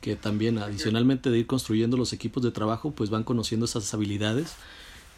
que 0.00 0.16
también 0.16 0.58
adicionalmente 0.58 1.30
de 1.30 1.38
ir 1.38 1.46
construyendo 1.46 1.96
los 1.96 2.12
equipos 2.12 2.42
de 2.42 2.50
trabajo, 2.50 2.90
pues 2.90 3.10
van 3.10 3.22
conociendo 3.22 3.66
esas 3.66 3.94
habilidades 3.94 4.56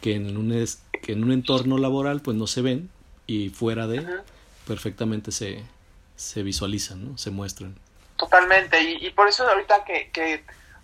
que 0.01 0.13
en 0.13 0.37
un, 0.37 0.51
es, 0.51 0.83
que 1.01 1.13
en 1.13 1.23
un 1.23 1.31
entorno 1.31 1.79
laboral 1.79 2.21
pues 2.21 2.37
no 2.37 2.45
se 2.45 2.61
ven 2.61 2.91
y 3.25 3.49
fuera 3.49 3.87
de... 3.87 4.05
Perfectamente 4.67 5.31
se, 5.31 5.63
se 6.15 6.43
visualizan, 6.43 7.03
¿no? 7.03 7.17
se 7.17 7.31
muestran. 7.31 7.75
Totalmente, 8.17 8.79
y, 8.83 9.07
y 9.07 9.09
por 9.09 9.27
eso 9.27 9.47
ahorita 9.47 9.83
que, 9.83 10.11
que 10.13 10.43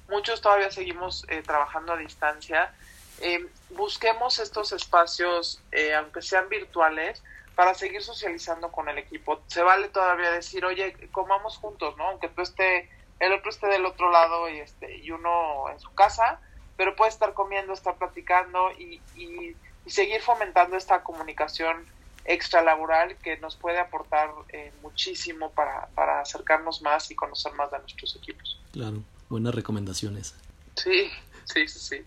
muchos 0.10 0.41
todavía 0.41 0.72
seguimos 0.72 1.24
eh, 1.30 1.43
trabajando 1.46 1.93
a 1.93 1.98
distancia, 1.98 2.74
eh, 3.22 3.46
busquemos 3.69 4.39
estos 4.39 4.72
espacios, 4.72 5.60
eh, 5.72 5.93
aunque 5.93 6.24
sean 6.24 6.50
virtuales, 6.50 7.22
para 7.56 7.74
seguir 7.74 8.02
socializando 8.02 8.72
con 8.72 8.89
el 8.89 8.98
equipo. 8.98 9.42
Se 9.48 9.62
vale 9.62 9.89
todavía 9.89 10.32
decir, 10.32 10.66
oye, 10.66 10.94
comamos 11.12 11.58
juntos, 11.58 11.96
¿no? 11.98 12.10
Aunque 12.10 12.30
tú 12.30 12.42
esté, 12.42 12.89
el 13.20 13.34
otro 13.34 13.50
esté 13.50 13.68
del 13.68 13.86
otro 13.86 14.12
lado 14.12 14.50
y, 14.50 14.60
este, 14.60 14.98
y 14.98 15.12
uno 15.12 15.70
en 15.70 15.80
su 15.80 15.94
casa, 15.94 16.39
pero 16.78 16.96
puede 16.96 17.12
estar 17.12 17.34
comiendo, 17.34 17.74
estar 17.74 17.96
platicando 17.98 18.72
y, 18.72 19.02
y, 19.16 19.56
y 19.86 19.89
seguir 19.89 20.22
fomentando 20.22 20.76
esta 20.78 21.04
comunicación 21.04 21.86
extralaboral 22.26 23.18
que 23.18 23.38
nos 23.38 23.56
puede 23.58 23.80
aportar 23.80 24.32
eh, 24.50 24.72
muchísimo 24.82 25.52
para, 25.52 25.88
para 25.88 26.22
acercarnos 26.22 26.82
más 26.82 27.12
y 27.12 27.16
conocer 27.16 27.54
más 27.54 27.70
de 27.70 27.80
nuestros 27.80 28.16
equipos. 28.16 28.60
Claro, 28.72 29.04
buenas 29.30 29.54
recomendaciones. 29.54 30.34
Sí, 30.76 31.12
sí, 31.46 31.68
sí, 31.68 31.80
sí. 31.80 32.06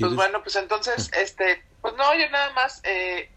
Pues 0.00 0.14
bueno, 0.14 0.42
pues 0.42 0.56
entonces, 0.56 1.10
este, 1.12 1.62
pues 1.82 1.94
no, 1.94 2.14
yo 2.14 2.28
nada 2.30 2.50
más, 2.54 2.80
eh, 2.84 3.30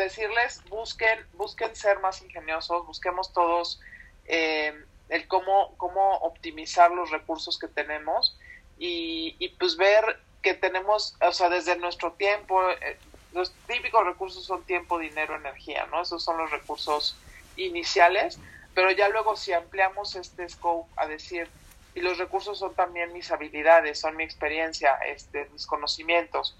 decirles, 0.00 0.62
busquen, 0.68 1.24
busquen 1.34 1.74
ser 1.76 2.00
más 2.00 2.22
ingeniosos, 2.22 2.86
busquemos 2.86 3.32
todos 3.32 3.80
eh, 4.26 4.74
el 5.08 5.26
cómo, 5.28 5.74
cómo 5.76 6.16
optimizar 6.18 6.90
los 6.90 7.10
recursos 7.10 7.58
que 7.58 7.68
tenemos 7.68 8.38
y, 8.78 9.48
pues 9.58 9.76
ver 9.76 10.18
que 10.42 10.54
tenemos, 10.54 11.14
o 11.20 11.32
sea, 11.32 11.50
desde 11.50 11.76
nuestro 11.76 12.12
tiempo, 12.12 12.70
eh, 12.70 12.96
los 13.32 13.52
típicos 13.66 14.04
recursos 14.06 14.44
son 14.44 14.62
tiempo, 14.64 14.98
dinero, 14.98 15.36
energía, 15.36 15.86
¿no? 15.90 16.00
Esos 16.00 16.24
son 16.24 16.38
los 16.38 16.50
recursos 16.50 17.16
iniciales, 17.56 18.38
pero 18.74 18.90
ya 18.90 19.08
luego 19.10 19.36
si 19.36 19.52
ampliamos 19.52 20.16
este 20.16 20.48
scope 20.48 20.90
a 20.96 21.06
decir, 21.06 21.48
y 21.94 22.00
los 22.00 22.16
recursos 22.16 22.58
son 22.58 22.74
también 22.74 23.12
mis 23.12 23.30
habilidades, 23.30 24.00
son 24.00 24.16
mi 24.16 24.24
experiencia, 24.24 24.94
este, 25.06 25.46
mis 25.52 25.66
conocimientos, 25.66 26.56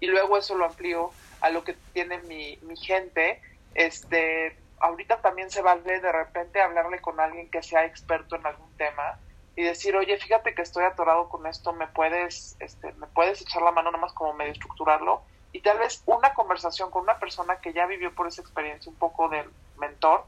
y 0.00 0.06
luego 0.06 0.38
eso 0.38 0.54
lo 0.54 0.64
amplío 0.64 1.12
a 1.40 1.50
lo 1.50 1.64
que 1.64 1.74
tiene 1.92 2.18
mi, 2.22 2.58
mi 2.62 2.76
gente, 2.76 3.40
este, 3.74 4.56
ahorita 4.80 5.20
también 5.20 5.50
se 5.50 5.62
vale 5.62 6.00
de 6.00 6.12
repente 6.12 6.60
hablarle 6.60 7.00
con 7.00 7.20
alguien 7.20 7.50
que 7.50 7.62
sea 7.62 7.84
experto 7.84 8.36
en 8.36 8.46
algún 8.46 8.74
tema 8.76 9.18
y 9.56 9.62
decir, 9.62 9.96
oye, 9.96 10.16
fíjate 10.18 10.54
que 10.54 10.62
estoy 10.62 10.84
atorado 10.84 11.28
con 11.28 11.46
esto, 11.46 11.72
me 11.72 11.88
puedes, 11.88 12.56
este, 12.60 12.92
me 12.92 13.08
puedes 13.08 13.40
echar 13.42 13.62
la 13.62 13.72
mano 13.72 13.90
nomás 13.90 14.12
como 14.12 14.32
medio 14.32 14.52
estructurarlo, 14.52 15.22
y 15.52 15.60
tal 15.60 15.78
vez 15.78 16.02
una 16.06 16.34
conversación 16.34 16.90
con 16.90 17.02
una 17.02 17.18
persona 17.18 17.56
que 17.60 17.72
ya 17.72 17.86
vivió 17.86 18.14
por 18.14 18.28
esa 18.28 18.42
experiencia 18.42 18.90
un 18.90 18.98
poco 18.98 19.28
de 19.28 19.44
mentor 19.78 20.24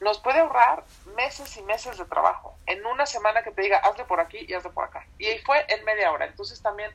nos 0.00 0.18
puede 0.18 0.40
ahorrar 0.40 0.84
meses 1.16 1.56
y 1.56 1.62
meses 1.62 1.96
de 1.96 2.04
trabajo. 2.04 2.56
En 2.66 2.84
una 2.86 3.06
semana 3.06 3.42
que 3.42 3.52
te 3.52 3.62
diga, 3.62 3.78
hazle 3.78 4.04
por 4.04 4.20
aquí 4.20 4.44
y 4.48 4.52
hazle 4.52 4.70
por 4.70 4.84
acá. 4.84 5.06
Y 5.16 5.26
ahí 5.26 5.38
fue 5.38 5.64
en 5.68 5.84
media 5.84 6.10
hora. 6.10 6.26
Entonces 6.26 6.60
también 6.60 6.90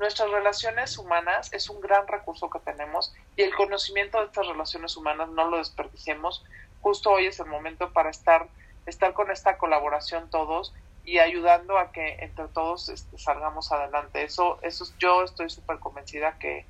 nuestras 0.00 0.30
relaciones 0.30 0.96
humanas 0.98 1.52
es 1.52 1.68
un 1.68 1.80
gran 1.80 2.08
recurso 2.08 2.48
que 2.48 2.58
tenemos 2.60 3.14
y 3.36 3.42
el 3.42 3.54
conocimiento 3.54 4.18
de 4.18 4.24
estas 4.24 4.46
relaciones 4.46 4.96
humanas 4.96 5.28
no 5.28 5.48
lo 5.48 5.58
desperdiciemos. 5.58 6.42
Justo 6.80 7.10
hoy 7.10 7.26
es 7.26 7.38
el 7.38 7.46
momento 7.46 7.92
para 7.92 8.08
estar, 8.10 8.48
estar 8.86 9.12
con 9.12 9.30
esta 9.30 9.58
colaboración 9.58 10.30
todos 10.30 10.74
y 11.04 11.18
ayudando 11.18 11.78
a 11.78 11.92
que 11.92 12.16
entre 12.20 12.48
todos 12.48 12.88
este, 12.88 13.18
salgamos 13.18 13.70
adelante. 13.72 14.24
Eso, 14.24 14.58
eso 14.62 14.86
yo 14.98 15.22
estoy 15.22 15.50
súper 15.50 15.78
convencida 15.78 16.38
que, 16.38 16.64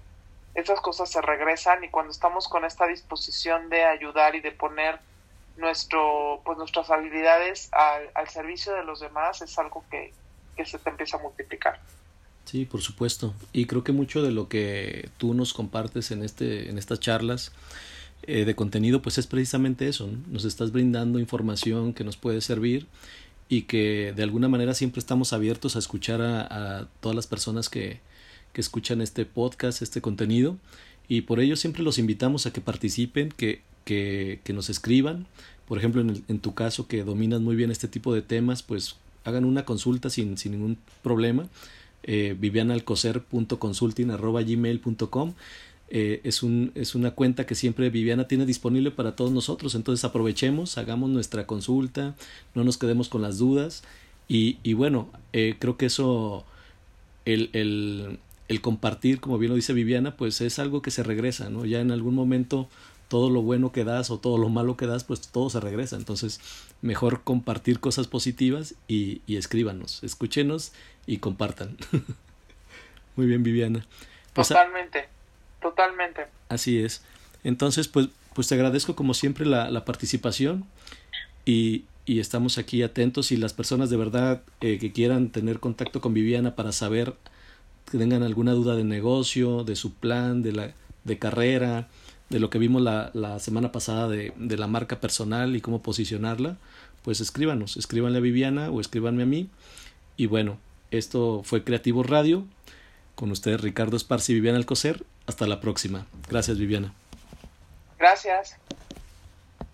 esas 0.53 0.81
cosas 0.81 1.09
se 1.09 1.23
regresan 1.23 1.85
y 1.85 1.91
cuando 1.91 2.11
estamos 2.11 2.49
con 2.49 2.65
esta 2.65 2.87
disposición 2.89 3.69
de 3.71 3.85
ayudar 3.85 4.35
y 4.35 4.41
de 4.41 4.51
poner 4.51 4.99
nuestro 5.57 6.41
pues 6.45 6.59
nuestras 6.59 6.91
habilidades 6.91 7.73
al, 7.73 8.11
al 8.15 8.29
servicio 8.29 8.75
de 8.75 8.83
los 8.83 8.99
demás 8.99 9.43
es 9.43 9.57
algo 9.61 9.85
que, 9.89 10.13
que 10.57 10.65
se 10.65 10.81
te 10.81 10.91
empieza 10.91 11.19
a 11.19 11.21
multiplicar. 11.21 11.79
Sí, 12.51 12.65
por 12.65 12.83
supuesto. 12.83 13.33
Y 13.53 13.67
creo 13.67 13.85
que 13.85 13.93
mucho 13.93 14.25
de 14.25 14.33
lo 14.33 14.49
que 14.49 15.09
tú 15.19 15.35
nos 15.35 15.55
compartes 15.55 16.11
en 16.11 16.25
este 16.25 16.69
en 16.69 16.79
estas 16.79 16.99
charlas 16.99 17.53
eh, 18.25 18.45
de 18.45 18.57
contenido 18.57 19.03
pues 19.03 19.19
es 19.19 19.29
precisamente 19.29 19.87
eso, 19.87 20.09
¿no? 20.09 20.19
nos 20.33 20.45
estás 20.45 20.73
brindando 20.73 21.21
información 21.21 21.93
que 21.95 22.03
nos 22.03 22.17
puede 22.17 22.41
servir 22.41 22.89
y 23.49 23.63
que 23.63 24.13
de 24.17 24.25
alguna 24.25 24.49
manera 24.49 24.75
siempre 24.75 24.99
estamos 24.99 25.33
abiertos 25.33 25.77
a 25.77 25.79
escuchar 25.79 26.23
a, 26.23 26.89
todas 26.99 27.15
las 27.15 27.29
personas 27.29 27.69
que, 27.69 28.01
que 28.53 28.61
escuchan 28.61 29.01
este 29.01 29.25
podcast, 29.27 29.81
este 29.81 30.01
contenido, 30.01 30.57
y 31.07 31.21
por 31.21 31.39
ello 31.39 31.55
siempre 31.55 31.85
los 31.85 31.99
invitamos 31.99 32.47
a 32.47 32.53
que 32.53 32.61
participen, 32.61 33.29
que, 33.29 33.63
que, 33.85 34.41
que 34.43 34.53
nos 34.53 34.71
escriban. 34.71 35.27
Por 35.69 35.79
ejemplo, 35.79 36.01
en, 36.01 36.25
en, 36.27 36.41
tu 36.41 36.55
caso, 36.55 36.89
que 36.89 37.05
dominas 37.05 37.41
muy 37.41 37.55
bien 37.55 37.71
este 37.71 37.87
tipo 37.87 38.13
de 38.13 38.23
temas, 38.23 38.65
pues 38.65 38.97
hagan 39.25 39.45
una 39.45 39.65
consulta 39.65 40.11
sin, 40.11 40.37
sin 40.37 40.53
ningún 40.53 40.79
problema. 41.03 41.49
Eh, 42.03 42.37
eh, 45.93 46.21
es, 46.23 46.43
un, 46.43 46.71
es 46.75 46.95
una 46.95 47.11
cuenta 47.11 47.47
que 47.47 47.55
siempre 47.55 47.91
Viviana 47.91 48.29
tiene 48.29 48.47
disponible 48.47 48.91
para 48.91 49.17
todos 49.17 49.33
nosotros. 49.33 49.75
Entonces 49.75 50.05
aprovechemos, 50.05 50.79
hagamos 50.79 51.11
nuestra 51.11 51.47
consulta, 51.47 52.15
no 52.55 52.65
nos 52.65 52.79
quedemos 52.79 53.09
con 53.09 53.23
las 53.23 53.39
dudas. 53.39 53.83
Y, 54.29 54.59
y 54.63 54.75
bueno, 54.75 55.09
eh, 55.33 55.57
creo 55.59 55.77
que 55.77 55.87
eso, 55.87 56.45
el, 57.25 57.51
el, 57.53 58.21
el 58.49 58.61
compartir, 58.61 59.21
como 59.21 59.39
bien 59.39 59.51
lo 59.51 59.57
dice 59.57 59.73
Viviana, 59.73 60.17
pues 60.17 60.41
es 60.41 60.61
algo 60.61 60.83
que 60.83 60.93
se 60.93 61.03
regresa, 61.03 61.51
¿no? 61.51 61.65
Ya 61.65 61.81
en 61.81 61.91
algún 61.91 62.15
momento 62.15 62.69
todo 63.11 63.29
lo 63.29 63.43
bueno 63.43 63.73
que 63.73 63.83
das 63.83 64.11
o 64.11 64.19
todo 64.19 64.39
lo 64.39 64.49
malo 64.49 64.77
que 64.77 64.87
das, 64.87 65.03
pues 65.03 65.21
todo 65.21 65.51
se 65.51 65.59
regresa. 65.59 65.97
Entonces, 65.97 66.41
mejor 66.81 67.23
compartir 67.23 67.81
cosas 67.81 68.07
positivas 68.07 68.77
y, 68.87 69.21
y 69.27 69.37
escríbanos, 69.37 70.05
escúchenos 70.05 70.73
y 71.09 71.19
compartan. 71.19 71.77
Muy 73.17 73.27
bien, 73.27 73.43
Viviana. 73.43 73.85
Pues 74.33 74.49
totalmente, 74.49 75.01
a... 75.01 75.61
totalmente. 75.61 76.27
Así 76.49 76.79
es. 76.79 77.03
Entonces, 77.43 77.89
pues, 77.89 78.11
pues 78.33 78.47
te 78.47 78.55
agradezco 78.55 78.95
como 78.95 79.13
siempre 79.13 79.45
la, 79.45 79.73
la 79.73 79.85
participación 79.85 80.65
y, 81.45 81.87
y, 82.07 82.21
estamos 82.21 82.59
aquí 82.59 82.85
atentos 82.85 83.33
y 83.33 83.37
las 83.37 83.55
personas 83.55 83.91
de 83.91 83.97
verdad 83.97 84.43
eh, 84.61 84.79
que 84.79 84.93
quieran 84.93 85.31
tener 85.31 85.59
contacto 85.59 86.01
con 86.01 86.15
Viviana 86.15 86.55
para 86.55 86.71
saber 86.71 87.15
que 87.91 87.99
tengan 87.99 88.23
alguna 88.23 88.53
duda 88.53 88.77
de 88.77 88.85
negocio, 88.85 89.65
de 89.65 89.75
su 89.75 89.95
plan, 89.95 90.43
de, 90.43 90.53
la, 90.53 90.75
de 91.03 91.19
carrera, 91.19 91.89
de 92.31 92.41
lo 92.41 92.49
que 92.49 92.59
vimos 92.59 92.81
la, 92.81 93.11
la 93.13 93.39
semana 93.39 93.73
pasada 93.73 94.09
de, 94.09 94.33
de, 94.37 94.57
la 94.57 94.67
marca 94.67 95.01
personal 95.01 95.55
y 95.57 95.61
cómo 95.61 95.83
posicionarla, 95.83 96.57
pues 97.03 97.21
escríbanos, 97.21 97.77
escríbanle 97.77 98.19
a 98.19 98.21
Viviana 98.23 98.71
o 98.71 98.81
escríbanme 98.81 99.25
a 99.25 99.27
mí. 99.27 99.49
Y 100.17 100.27
bueno, 100.27 100.59
esto 100.91 101.43
fue 101.45 101.65
Creativo 101.65 102.03
Radio. 102.03 102.45
Con 103.15 103.31
ustedes 103.33 103.61
Ricardo 103.61 103.97
Esparci 103.97 104.33
y 104.33 104.37
Viviana 104.37 104.59
Alcocer. 104.59 105.05
Hasta 105.27 105.47
la 105.47 105.61
próxima. 105.61 106.07
Gracias, 106.29 106.59
Viviana. 106.59 106.95
Gracias. 107.99 108.57